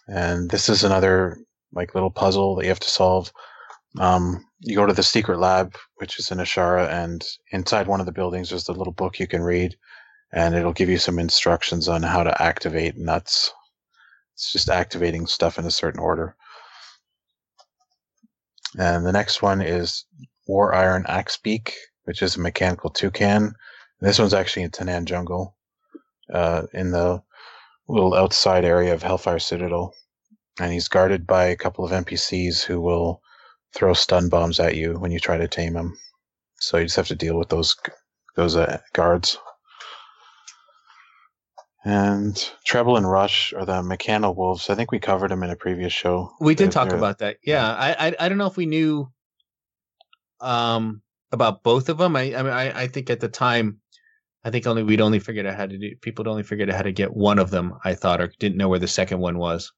[0.09, 1.39] And this is another
[1.73, 3.33] like little puzzle that you have to solve.
[3.99, 8.07] Um, you go to the secret lab, which is in Azshara, and inside one of
[8.07, 9.77] the buildings there's a little book you can read,
[10.33, 13.53] and it'll give you some instructions on how to activate nuts.
[14.35, 16.37] It's just activating stuff in a certain order.
[18.79, 20.05] And the next one is
[20.47, 21.73] War Iron Axebeak,
[22.05, 23.55] which is a mechanical toucan.
[24.01, 25.57] This one's actually in Tanaan Jungle,
[26.33, 27.23] uh, in the
[27.89, 29.95] little outside area of Hellfire Citadel.
[30.59, 33.23] And he's guarded by a couple of NPCs who will
[33.75, 35.97] throw stun bombs at you when you try to tame him.
[36.59, 37.77] So you just have to deal with those
[38.37, 39.39] those uh, guards.
[41.85, 44.68] And Treble and Rush are the Mechano Wolves.
[44.68, 46.31] I think we covered them in a previous show.
[46.41, 47.39] We did They're- talk they're- about that.
[47.43, 49.11] Yeah, I, I I don't know if we knew
[50.41, 51.03] um
[51.33, 52.16] about both of them.
[52.16, 53.81] I I mean I, I think at the time
[54.45, 56.83] I think only we'd only figured out how to do people only figured out how
[56.83, 59.72] to get one of them, I thought, or didn't know where the second one was.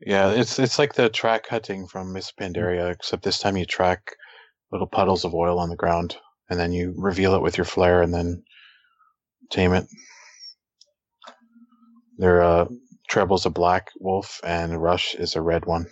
[0.00, 4.14] Yeah, it's it's like the track hunting from Miss Pandaria, except this time you track
[4.72, 6.16] little puddles of oil on the ground,
[6.48, 8.42] and then you reveal it with your flare, and then
[9.50, 9.86] tame it.
[12.18, 12.66] Their uh,
[13.10, 15.86] Treble's a black wolf, and Rush is a red one.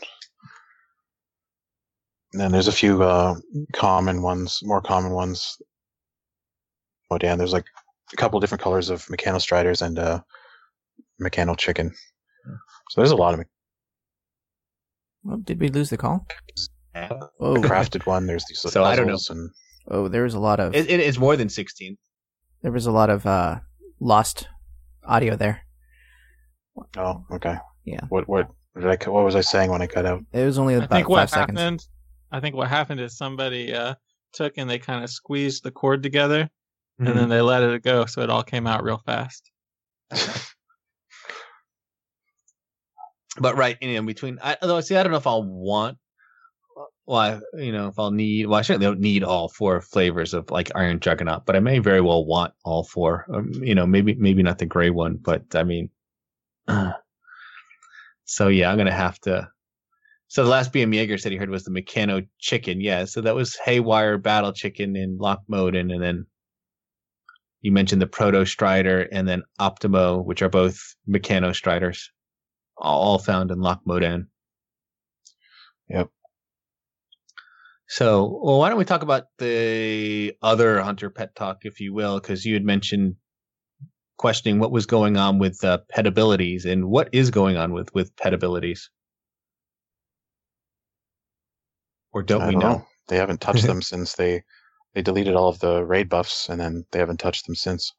[2.33, 3.37] And then there's a few uh,
[3.73, 5.57] common ones, more common ones.
[7.11, 7.39] Oh, damn!
[7.39, 7.65] There's like
[8.13, 10.21] a couple different colors of Mechano Striders and uh,
[11.23, 11.93] Mechano Chicken.
[12.91, 13.47] So there's a lot of Me-
[15.23, 16.27] Well, did we lose the call?
[16.49, 17.11] It,
[17.41, 18.27] Oh, crafted one.
[18.27, 19.19] There's these So, I don't know.
[19.31, 19.51] and
[19.89, 21.97] oh, there was a lot of it is more than sixteen.
[22.63, 23.61] there was a lot of uh,
[24.01, 24.49] lost
[25.05, 25.66] audio there.
[26.97, 27.57] Oh, okay.
[27.85, 28.01] Yeah.
[28.09, 30.23] What what what did I what was I saying when I cut out?
[30.33, 31.61] It was only I about think five what seconds.
[31.61, 31.87] happened.
[32.33, 33.95] I think what happened is somebody uh,
[34.33, 36.49] took and they kind of squeezed the cord together,
[37.01, 37.11] Mm-hmm.
[37.11, 39.51] and then they let it go, so it all came out real fast.
[43.39, 45.99] But right, in between, I, although I see, I don't know if I'll want.
[47.05, 48.47] Well, I, you know, if I'll need.
[48.47, 51.79] Well, I certainly don't need all four flavors of like Iron Juggernaut, but I may
[51.79, 53.27] very well want all four.
[53.33, 55.91] Um, you know, maybe maybe not the gray one, but I mean.
[56.69, 56.93] Uh,
[58.25, 59.49] so yeah, I'm gonna have to.
[60.29, 62.81] So the last BM Jaeger said he heard was the Mechano chicken.
[62.81, 66.27] Yeah, so that was Haywire Battle Chicken in Loch Modan, and then
[67.61, 72.11] you mentioned the Proto Strider and then Optimo, which are both Mechano Striders
[72.77, 74.27] all found in Loch Modan.
[75.89, 76.11] Yep.
[77.89, 82.19] So, well, why don't we talk about the other hunter pet talk, if you will,
[82.19, 83.15] because you had mentioned
[84.19, 87.93] questioning what was going on with uh, pet abilities and what is going on with
[87.95, 88.91] with pet abilities,
[92.13, 92.69] or don't I we don't know?
[92.69, 92.87] know.
[93.09, 94.43] They haven't touched them since they
[94.95, 97.93] they deleted all of the raid buffs, and then they haven't touched them since.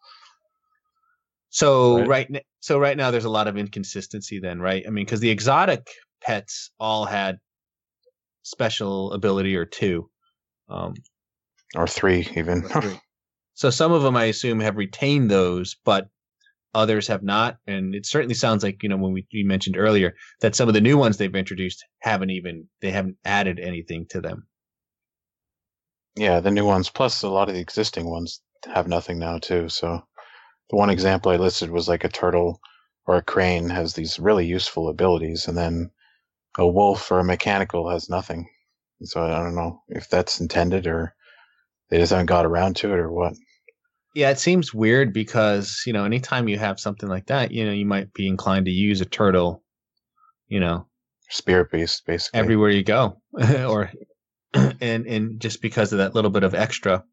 [1.50, 2.08] So Right.
[2.08, 4.40] right, so right now there's a lot of inconsistency.
[4.40, 4.84] Then, right?
[4.86, 5.88] I mean, because the exotic
[6.22, 7.38] pets all had
[8.44, 10.10] special ability or two.
[10.70, 10.94] Um,
[11.76, 12.64] Or three even.
[12.64, 13.00] Three.
[13.58, 16.10] So some of them, I assume, have retained those, but
[16.76, 17.58] others have not.
[17.66, 20.76] And it certainly sounds like, you know, when we, we mentioned earlier that some of
[20.76, 24.46] the new ones they've introduced haven't even, they haven't added anything to them.
[26.16, 28.42] Yeah, the new ones, plus a lot of the existing ones
[28.72, 29.70] have nothing now too.
[29.70, 30.04] So
[30.70, 32.60] the one example I listed was like a turtle
[33.08, 35.90] or a crane has these really useful abilities, and then
[36.60, 38.48] a wolf or a mechanical has nothing.
[39.02, 41.16] So I don't know if that's intended or
[41.90, 43.34] they just haven't got around to it or what.
[44.18, 47.72] Yeah, it seems weird because, you know, anytime you have something like that, you know,
[47.72, 49.62] you might be inclined to use a turtle,
[50.48, 50.88] you know,
[51.30, 52.40] Spirit beast, basically.
[52.40, 53.22] everywhere you go
[53.68, 53.92] or
[54.56, 57.04] and and just because of that little bit of extra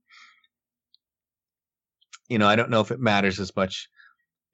[2.31, 3.89] you know i don't know if it matters as much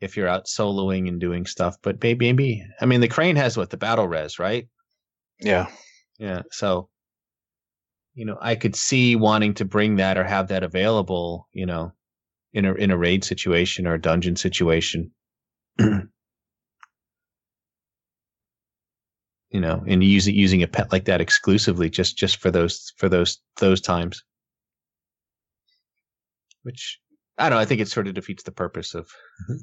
[0.01, 3.57] if you're out soloing and doing stuff but maybe maybe i mean the crane has
[3.57, 4.67] what the battle res right
[5.41, 5.67] yeah.
[6.19, 6.89] yeah so
[8.15, 11.93] you know i could see wanting to bring that or have that available you know
[12.53, 15.13] in a in a raid situation or a dungeon situation.
[19.53, 23.09] You know and using using a pet like that exclusively just just for those for
[23.09, 24.23] those those times.
[26.63, 27.01] Which
[27.41, 29.57] i don't know i think it sort of defeats the purpose of mm-hmm.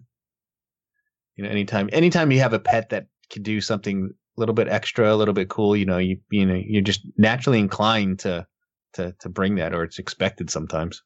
[1.35, 4.67] you know anytime anytime you have a pet that can do something a little bit
[4.67, 8.45] extra a little bit cool you know you you know you're just naturally inclined to
[8.93, 11.03] to to bring that or it's expected sometimes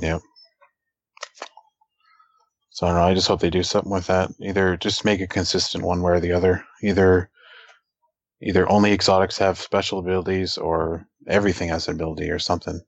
[0.00, 0.18] Yeah.
[2.70, 3.06] So I don't know.
[3.06, 4.30] I just hope they do something with that.
[4.40, 6.64] Either just make it consistent one way or the other.
[6.82, 7.30] Either
[8.42, 12.80] either only exotics have special abilities or everything has an ability or something.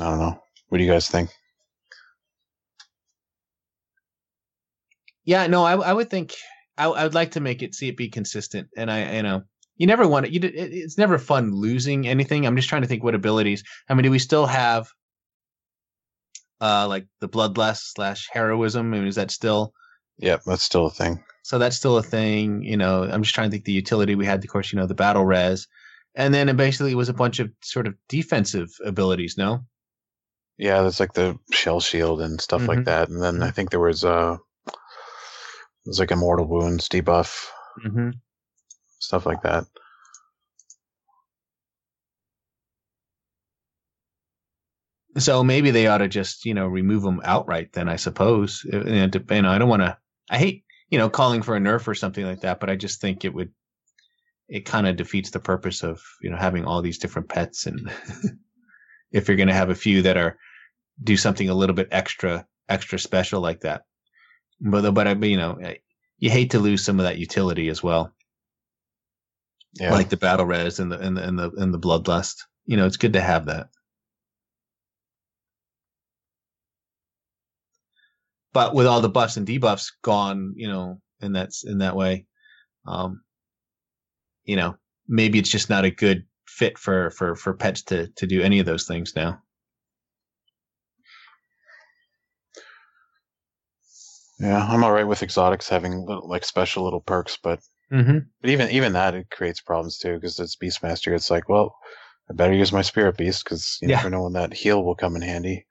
[0.00, 0.42] I don't know.
[0.68, 1.30] What do you guys think?
[5.24, 6.34] Yeah, no, I, I would think
[6.78, 9.42] I, I would like to make it see it be consistent, and I, you know,
[9.76, 10.32] you never want it.
[10.32, 12.46] You, it's never fun losing anything.
[12.46, 13.62] I'm just trying to think what abilities.
[13.88, 14.88] I mean, do we still have,
[16.60, 18.92] uh, like the bloodlust slash heroism?
[18.94, 19.72] I mean, is that still?
[20.18, 21.22] Yep, that's still a thing.
[21.42, 22.62] So that's still a thing.
[22.62, 24.42] You know, I'm just trying to think the utility we had.
[24.42, 25.68] Of course, you know, the battle res,
[26.14, 29.36] and then it basically was a bunch of sort of defensive abilities.
[29.36, 29.60] No.
[30.58, 32.68] Yeah, there's like the shell shield and stuff Mhm.
[32.68, 33.10] like that.
[33.10, 34.38] And then I think there was uh
[35.84, 37.46] there's like immortal wounds debuff,
[37.84, 38.10] Mm-hmm.
[38.98, 39.64] Stuff like that.
[45.18, 47.72] So maybe they ought to just, you know, remove them outright.
[47.72, 48.64] Then I suppose.
[48.70, 49.96] And, You know, I don't want to.
[50.30, 53.00] I hate, you know, calling for a nerf or something like that, but I just
[53.00, 53.50] think it would.
[54.48, 57.90] It kind of defeats the purpose of you know having all these different pets, and
[59.12, 60.38] if you're going to have a few that are
[61.02, 63.82] do something a little bit extra, extra special like that.
[64.60, 65.76] But but I, you know, eh,
[66.18, 68.12] you hate to lose some of that utility as well,
[69.78, 69.92] Yeah.
[69.92, 72.36] like the battle res and the and the and the and the bloodlust.
[72.64, 73.68] You know, it's good to have that.
[78.56, 82.24] but with all the buffs and debuffs gone, you know, in that's in that way,
[82.86, 83.20] um,
[84.46, 84.74] you know,
[85.06, 88.58] maybe it's just not a good fit for for for pets to to do any
[88.58, 89.42] of those things now.
[94.40, 97.60] yeah, I'm all right with exotics having little, like special little perks, but
[97.92, 98.18] Mm-hmm.
[98.40, 101.14] but even even that it creates problems too because it's Beastmaster.
[101.14, 101.76] It's like, well,
[102.30, 103.96] I better use my Spirit Beast because you Yeah.
[103.96, 105.66] never know when that heal will come in handy.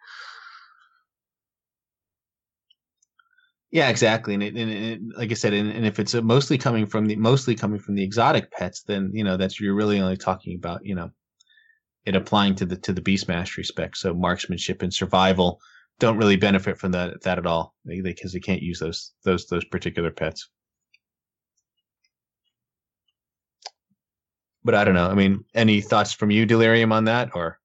[3.72, 4.34] Yeah, exactly.
[4.34, 7.16] And, it, and it, like I said, and, and if it's mostly coming from the
[7.18, 10.86] mostly coming from the exotic pets, then you know that's you're really only talking about
[10.86, 11.12] you know
[12.06, 13.96] it applying to the to the beast mastery spec.
[13.96, 15.60] So marksmanship and survival
[16.00, 19.14] don't really benefit from that that at all because they, 'cause they can't use those
[19.26, 20.50] those those particular pets.
[24.66, 25.08] But I don't know.
[25.08, 27.60] I mean, any thoughts from you, Delirium, on that, or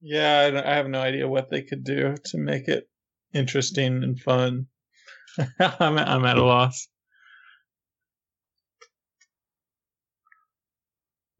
[0.00, 2.88] Yeah, I, I have no idea what they could do to make it
[3.34, 4.68] interesting and fun.
[5.60, 6.88] I'm I'm at a loss.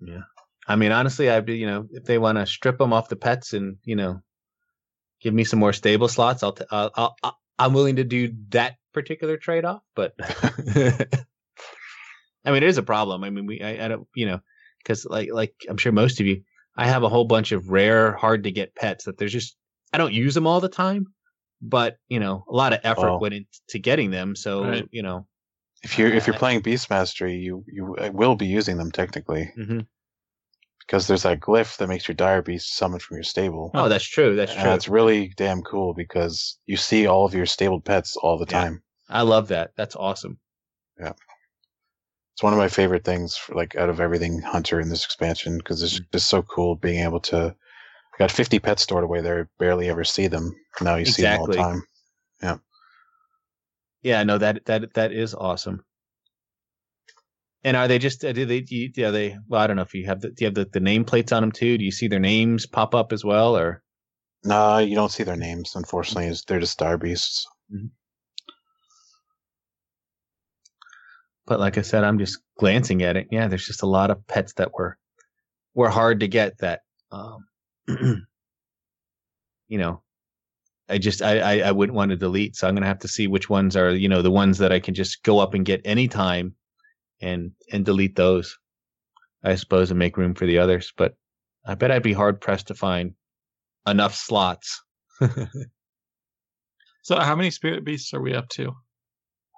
[0.00, 0.20] Yeah,
[0.68, 3.16] I mean, honestly, I'd be, you know, if they want to strip them off the
[3.16, 4.20] pets and, you know,
[5.22, 8.34] give me some more stable slots, I'll, t- I'll, I'll, I'll I'm willing to do
[8.50, 9.82] that particular trade off.
[9.96, 11.06] But I
[12.46, 13.24] mean, it is a problem.
[13.24, 14.40] I mean, we, I, I don't, you know,
[14.78, 16.42] because like, like I'm sure most of you,
[16.76, 19.56] I have a whole bunch of rare, hard to get pets that there's just,
[19.92, 21.06] I don't use them all the time,
[21.60, 23.18] but you know, a lot of effort Oh.
[23.18, 24.36] went into getting them.
[24.36, 24.88] So, Right.
[24.90, 25.26] you know,
[25.82, 29.52] If you're if you're Uh, playing Beastmastery, you you uh, will be using them technically
[29.56, 29.86] mhm.
[30.80, 33.70] because there's that glyph that makes your dire beast summon from your stable.
[33.74, 34.34] oh, that's true.
[34.36, 34.72] That's and true.
[34.72, 38.60] it's really damn cool because you see all of your stabled pets all the Yeah.
[38.64, 38.82] time.
[39.08, 39.72] I love that.
[39.76, 40.38] That's awesome.
[42.38, 45.58] It's one of my favorite things, for, like out of everything Hunter in this expansion,
[45.58, 46.12] because it's Mm.
[46.12, 47.52] just so cool being able to
[48.16, 49.50] got 50 pets stored away there.
[49.58, 50.54] Barely ever see them.
[50.80, 51.82] Now you see them all the time.
[52.40, 52.58] Yeah,
[54.02, 55.84] yeah no, that that that is awesome.
[57.64, 59.82] And are they just uh, do they do you, are they well I don't know
[59.82, 61.76] if you have the do you have the, the nameplates on them too?
[61.76, 63.82] Do you see their names pop up as well or
[64.44, 65.74] No, you don't see their names.
[65.74, 67.48] Unfortunately, they're just star beasts.
[71.48, 73.28] But like I said, I'm just glancing at it.
[73.30, 74.98] Yeah, there's just a lot of pets that were
[75.74, 76.80] were hard to get that
[77.10, 77.46] um
[79.68, 80.02] you know
[80.88, 83.26] I just I, I I wouldn't want to delete, so I'm gonna have to see
[83.26, 85.80] which ones are you know the ones that I can just go up and get
[85.84, 86.54] anytime
[87.20, 88.58] and and delete those,
[89.42, 90.92] I suppose, and make room for the others.
[90.96, 91.16] But
[91.66, 93.14] I bet I'd be hard pressed to find
[93.86, 94.82] enough slots.
[97.02, 98.74] So how many spirit beasts are we up to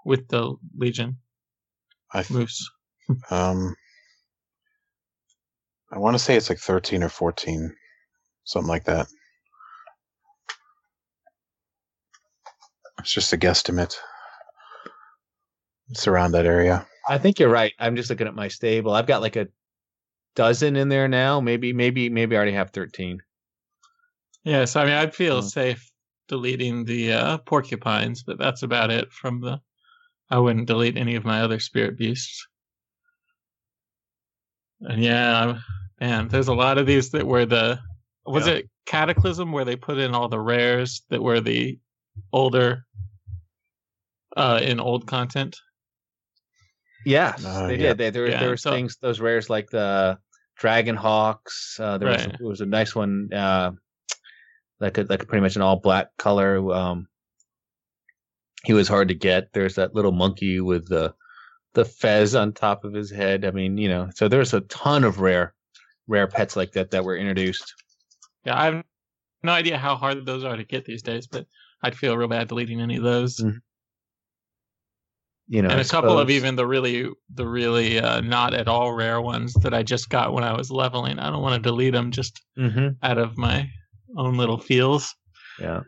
[0.05, 1.17] with the Legion
[2.13, 2.71] I th- moose?
[3.31, 3.75] um,
[5.93, 7.75] I want to say it's like 13 or 14,
[8.45, 9.07] something like that.
[13.01, 13.95] It's just a guesstimate.
[15.89, 16.87] It's around that area.
[17.09, 17.73] I think you're right.
[17.79, 18.93] I'm just looking at my stable.
[18.93, 19.49] I've got like a
[20.37, 21.41] dozen in there now.
[21.41, 23.21] Maybe maybe maybe I already have thirteen.
[24.45, 25.51] Yeah, so I mean, I'd feel Mm.
[25.51, 25.91] safe
[26.29, 29.61] deleting the uh, porcupines, but that's about it from the.
[30.31, 32.47] I wouldn't delete any of my other spirit beasts.
[34.81, 35.63] And yeah, I'm-
[36.01, 37.81] man, there's a lot of these that were the.
[38.27, 38.55] Was Yeah.
[38.55, 41.79] it Cataclysm where they put in all the rares that were the
[42.33, 42.87] older,
[44.37, 45.57] uh, in old content?
[47.05, 47.89] Yes, Uh, they yeah.
[47.89, 47.99] did.
[47.99, 50.19] They, there, Yeah, there were so- things, those rares like the
[50.57, 51.79] Dragon Hawks.
[51.81, 52.39] Uh, there was, Right.
[52.39, 53.73] there was a nice one, uh,
[54.81, 56.73] like a, like pretty much an all black color.
[56.73, 57.09] Um,
[58.65, 59.53] he was hard to get.
[59.53, 61.15] There's that little monkey with the
[61.75, 63.45] the fez on top of his head.
[63.45, 65.55] I mean, you know, so there's a ton of rare
[66.09, 67.75] rare pets like that that were introduced.
[68.45, 68.85] Yeah, I have
[69.43, 71.47] no idea how hard those are to get these days, but
[71.83, 73.37] I'd feel real bad deleting any of those.
[73.39, 73.61] Mm,
[75.49, 78.93] You know, and a couple of even the really the really uh, not at all
[78.93, 81.19] rare ones that I just got when I was leveling.
[81.19, 82.97] I don't want to delete them just Mhm.
[83.03, 83.69] out of my
[84.17, 85.15] own little feels.
[85.59, 85.81] Yeah.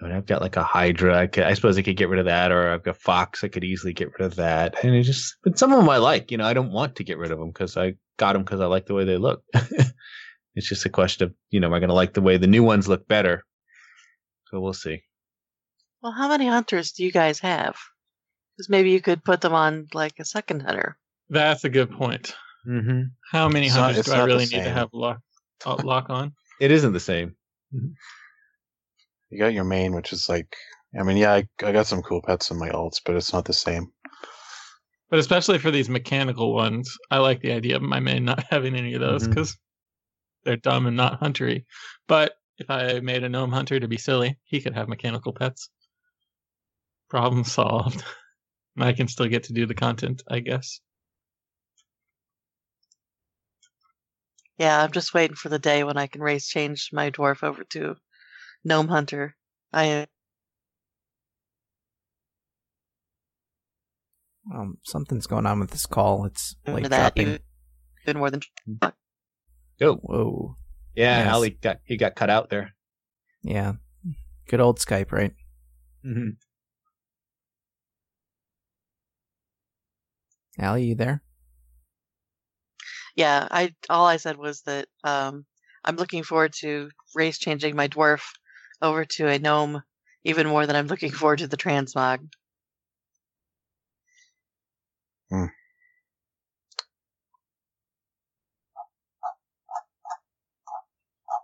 [0.00, 1.18] I mean, I've got like a Hydra.
[1.18, 3.44] I, could, I suppose I could get rid of that, or I've got Fox.
[3.44, 4.82] I could easily get rid of that.
[4.82, 6.30] And it just, but some of them I like.
[6.30, 8.60] You know, I don't want to get rid of them because I got them because
[8.60, 9.42] I like the way they look.
[10.54, 12.46] it's just a question of, you know, am I going to like the way the
[12.46, 13.44] new ones look better?
[14.46, 15.02] So we'll see.
[16.02, 17.76] Well, how many hunters do you guys have?
[18.56, 20.96] Because maybe you could put them on like a second hunter.
[21.28, 22.34] That's a good point.
[22.66, 23.02] Mm-hmm.
[23.30, 25.20] How many It's hunters it's do I really need to have lock
[25.64, 26.32] uh, lock on?
[26.60, 27.36] It isn't the same.
[29.30, 30.56] You got your main, which is like,
[30.98, 33.44] I mean, yeah, I, I got some cool pets in my alts, but it's not
[33.44, 33.92] the same.
[35.08, 38.74] But especially for these mechanical ones, I like the idea of my main not having
[38.74, 39.30] any of those mm-hmm.
[39.30, 39.56] because
[40.44, 41.64] they're dumb and not huntery.
[42.08, 45.70] But if I made a gnome hunter to be silly, he could have mechanical pets.
[47.08, 48.04] Problem solved.
[48.76, 50.80] and I can still get to do the content, I guess.
[54.58, 57.64] Yeah, I'm just waiting for the day when I can race change my dwarf over
[57.64, 57.96] to
[58.64, 59.36] gnome hunter.
[59.72, 60.06] I
[64.52, 66.24] Um, something's going on with this call.
[66.24, 67.28] It's like that dropping.
[67.28, 67.38] even,
[68.04, 68.40] even more than
[69.82, 70.56] Oh, Whoa.
[70.94, 71.24] yeah.
[71.24, 71.34] Yes.
[71.34, 72.74] Ali got, he got cut out there.
[73.42, 73.74] Yeah.
[74.48, 75.32] Good old Skype, right?
[76.04, 76.30] Mm-hmm.
[80.58, 81.22] Allie, you there?
[83.16, 83.46] yeah.
[83.50, 85.44] I all I said was that um,
[85.84, 88.20] I'm looking forward to race changing my dwarf
[88.82, 89.82] over to a gnome
[90.24, 92.28] even more than I'm looking forward to the transmog.
[95.30, 95.46] Hmm.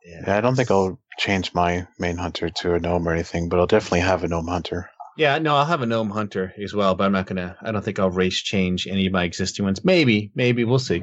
[0.05, 3.59] Yeah, I don't think I'll change my main hunter to a gnome or anything, but
[3.59, 4.91] I'll definitely have a gnome hunter.
[5.16, 7.57] Yeah, no, I'll have a gnome hunter as well, but I'm not gonna.
[7.62, 9.84] I don't think I'll race change any of my existing ones.
[9.84, 11.03] Maybe, maybe we'll see.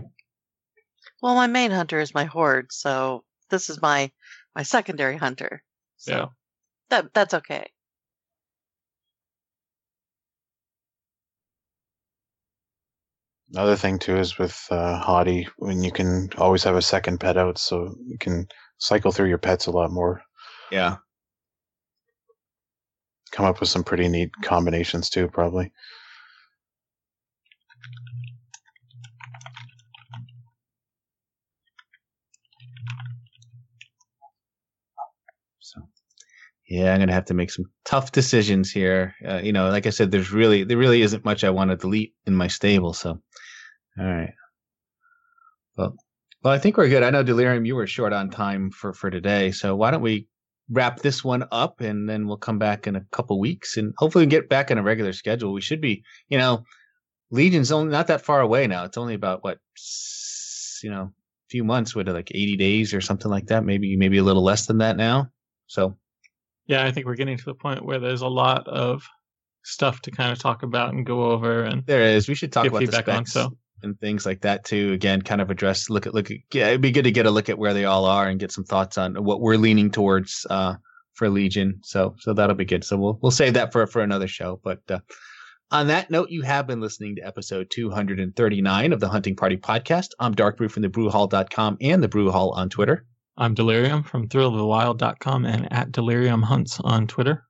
[1.21, 4.11] Well, my main hunter is my horde, so this is my
[4.55, 5.63] my secondary hunter.
[6.03, 6.25] So Yeah.
[6.89, 7.65] that that's okay.
[13.53, 17.37] Another thing too is with uh, Hati, when you can always have a second pet
[17.37, 18.47] out, so you can
[18.79, 20.21] cycle through your pets a lot more.
[20.71, 20.97] Yeah,
[23.31, 25.71] Come up with some pretty neat combinations too, probably.
[36.67, 39.15] Yeah, I'm gonna have to make some tough decisions here.
[39.27, 41.77] Uh, you know, like I said, there's really there really isn't much I want to
[41.77, 42.93] delete in my stable.
[42.93, 43.21] So,
[43.99, 44.33] all right.
[45.77, 45.95] Well,
[46.43, 47.03] Well, I think we're good.
[47.03, 50.27] I know Delirium, you were short on time for for today, so why don't we
[50.69, 54.25] wrap this one up and then we'll come back in a couple weeks and hopefully
[54.25, 55.53] get back on a regular schedule.
[55.53, 56.63] We should be, you know,
[57.31, 58.85] Legion's only not that far away now.
[58.85, 59.57] It's only about what,
[60.81, 63.65] you know, a few months, what like eighty days or something like that.
[63.65, 65.29] Maybe maybe a little less than that now.
[65.67, 65.97] So,
[66.67, 69.07] yeah, I think we're getting to the point where there's a lot of
[69.63, 72.27] stuff to kind of talk about and go over and there is.
[72.27, 73.49] We should talk about the feedback specs on.
[73.49, 74.93] So and things like that too.
[74.93, 77.31] Again, kind of address look at look at yeah, it'd be good to get a
[77.31, 80.45] look at where they all are and get some thoughts on what we're leaning towards
[80.49, 80.75] uh,
[81.13, 81.79] for Legion.
[81.83, 82.83] So so that'll be good.
[82.83, 84.59] So we'll we'll save that for for another show.
[84.63, 84.99] But uh,
[85.71, 90.09] on that note, you have been listening to episode 239 of the Hunting Party podcast.
[90.19, 93.05] I'm Dark Brew from the Brewhall.com and the Brew Hall on Twitter.
[93.35, 97.43] I'm Delirium from thrillofthewild.com and at Delirium Hunts on Twitter.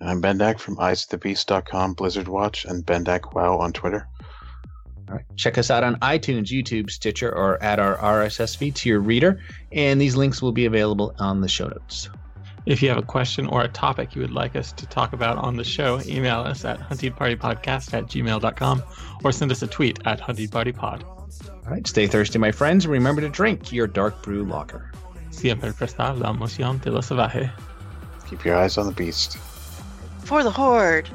[0.00, 4.06] And I'm Bendak from eyesonthebeast.com, Blizzard Watch, and Bendak Wow on Twitter.
[5.08, 5.24] All right.
[5.36, 9.40] Check us out on iTunes, YouTube, Stitcher, or add our RSS feed to your reader.
[9.72, 12.10] And these links will be available on the show notes.
[12.66, 15.38] If you have a question or a topic you would like us to talk about
[15.38, 18.82] on the show, email us at huntingpartypodcast at gmail.com
[19.24, 21.17] or send us a tweet at huntingpartypod.
[21.68, 21.86] All right.
[21.86, 22.86] Stay thirsty, my friends.
[22.86, 24.90] and Remember to drink your dark brew lager.
[25.30, 27.50] Siempre prestar la emoción de lo salvaje.
[28.30, 29.36] Keep your eyes on the beast.
[30.24, 31.10] For the Horde.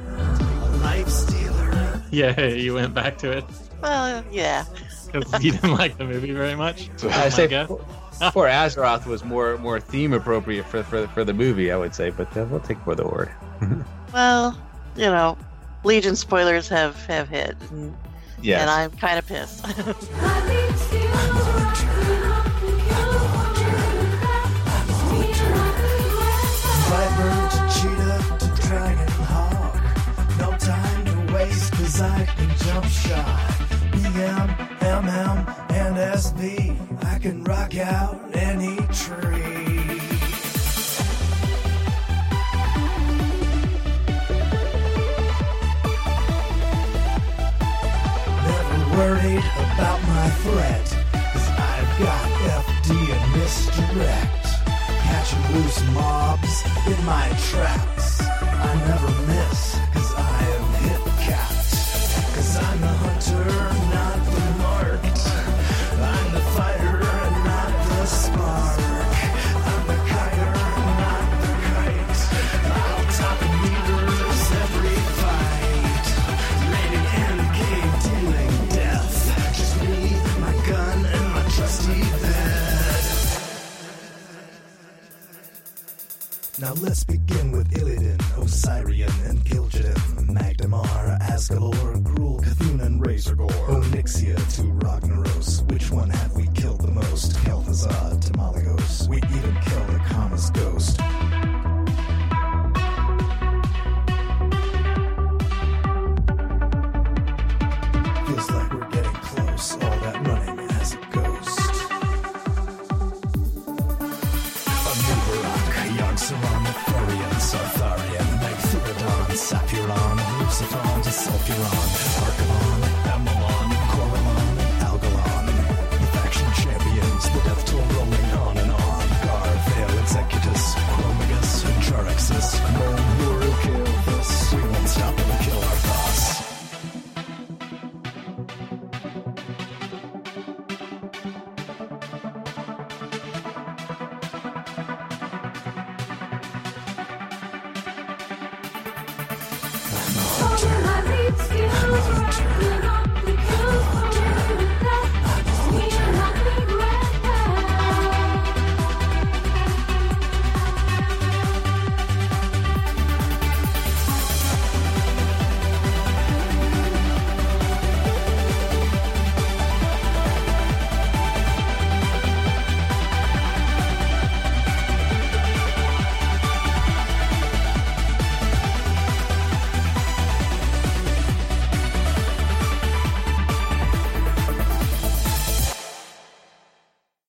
[0.83, 2.03] Life stealer.
[2.11, 3.43] Yeah, you went back to it
[3.81, 4.65] Well, yeah.
[5.11, 6.91] because you didn't like the movie very much.
[7.03, 11.77] I say for Azeroth was more more theme appropriate for for, for the movie, I
[11.77, 13.31] would say, but uh, we'll take for the word.
[14.13, 14.55] Well,
[14.95, 15.35] you know,
[15.83, 17.95] Legion spoilers have have hit, and,
[18.43, 18.61] Yes.
[18.61, 19.65] and I'm kind of pissed.
[26.89, 29.75] Viper to cheetah to dragon hawk.
[30.39, 33.49] No time to waste, cause I can jump shot.
[33.91, 34.47] BM,
[34.79, 37.03] MM, and SV.
[37.05, 39.72] I can rock out any tree.
[48.97, 50.85] Worried about my threat,
[51.31, 52.25] cause I've got
[52.63, 54.45] FD and misdirect.
[55.03, 57.92] Catching loose mobs in my traps.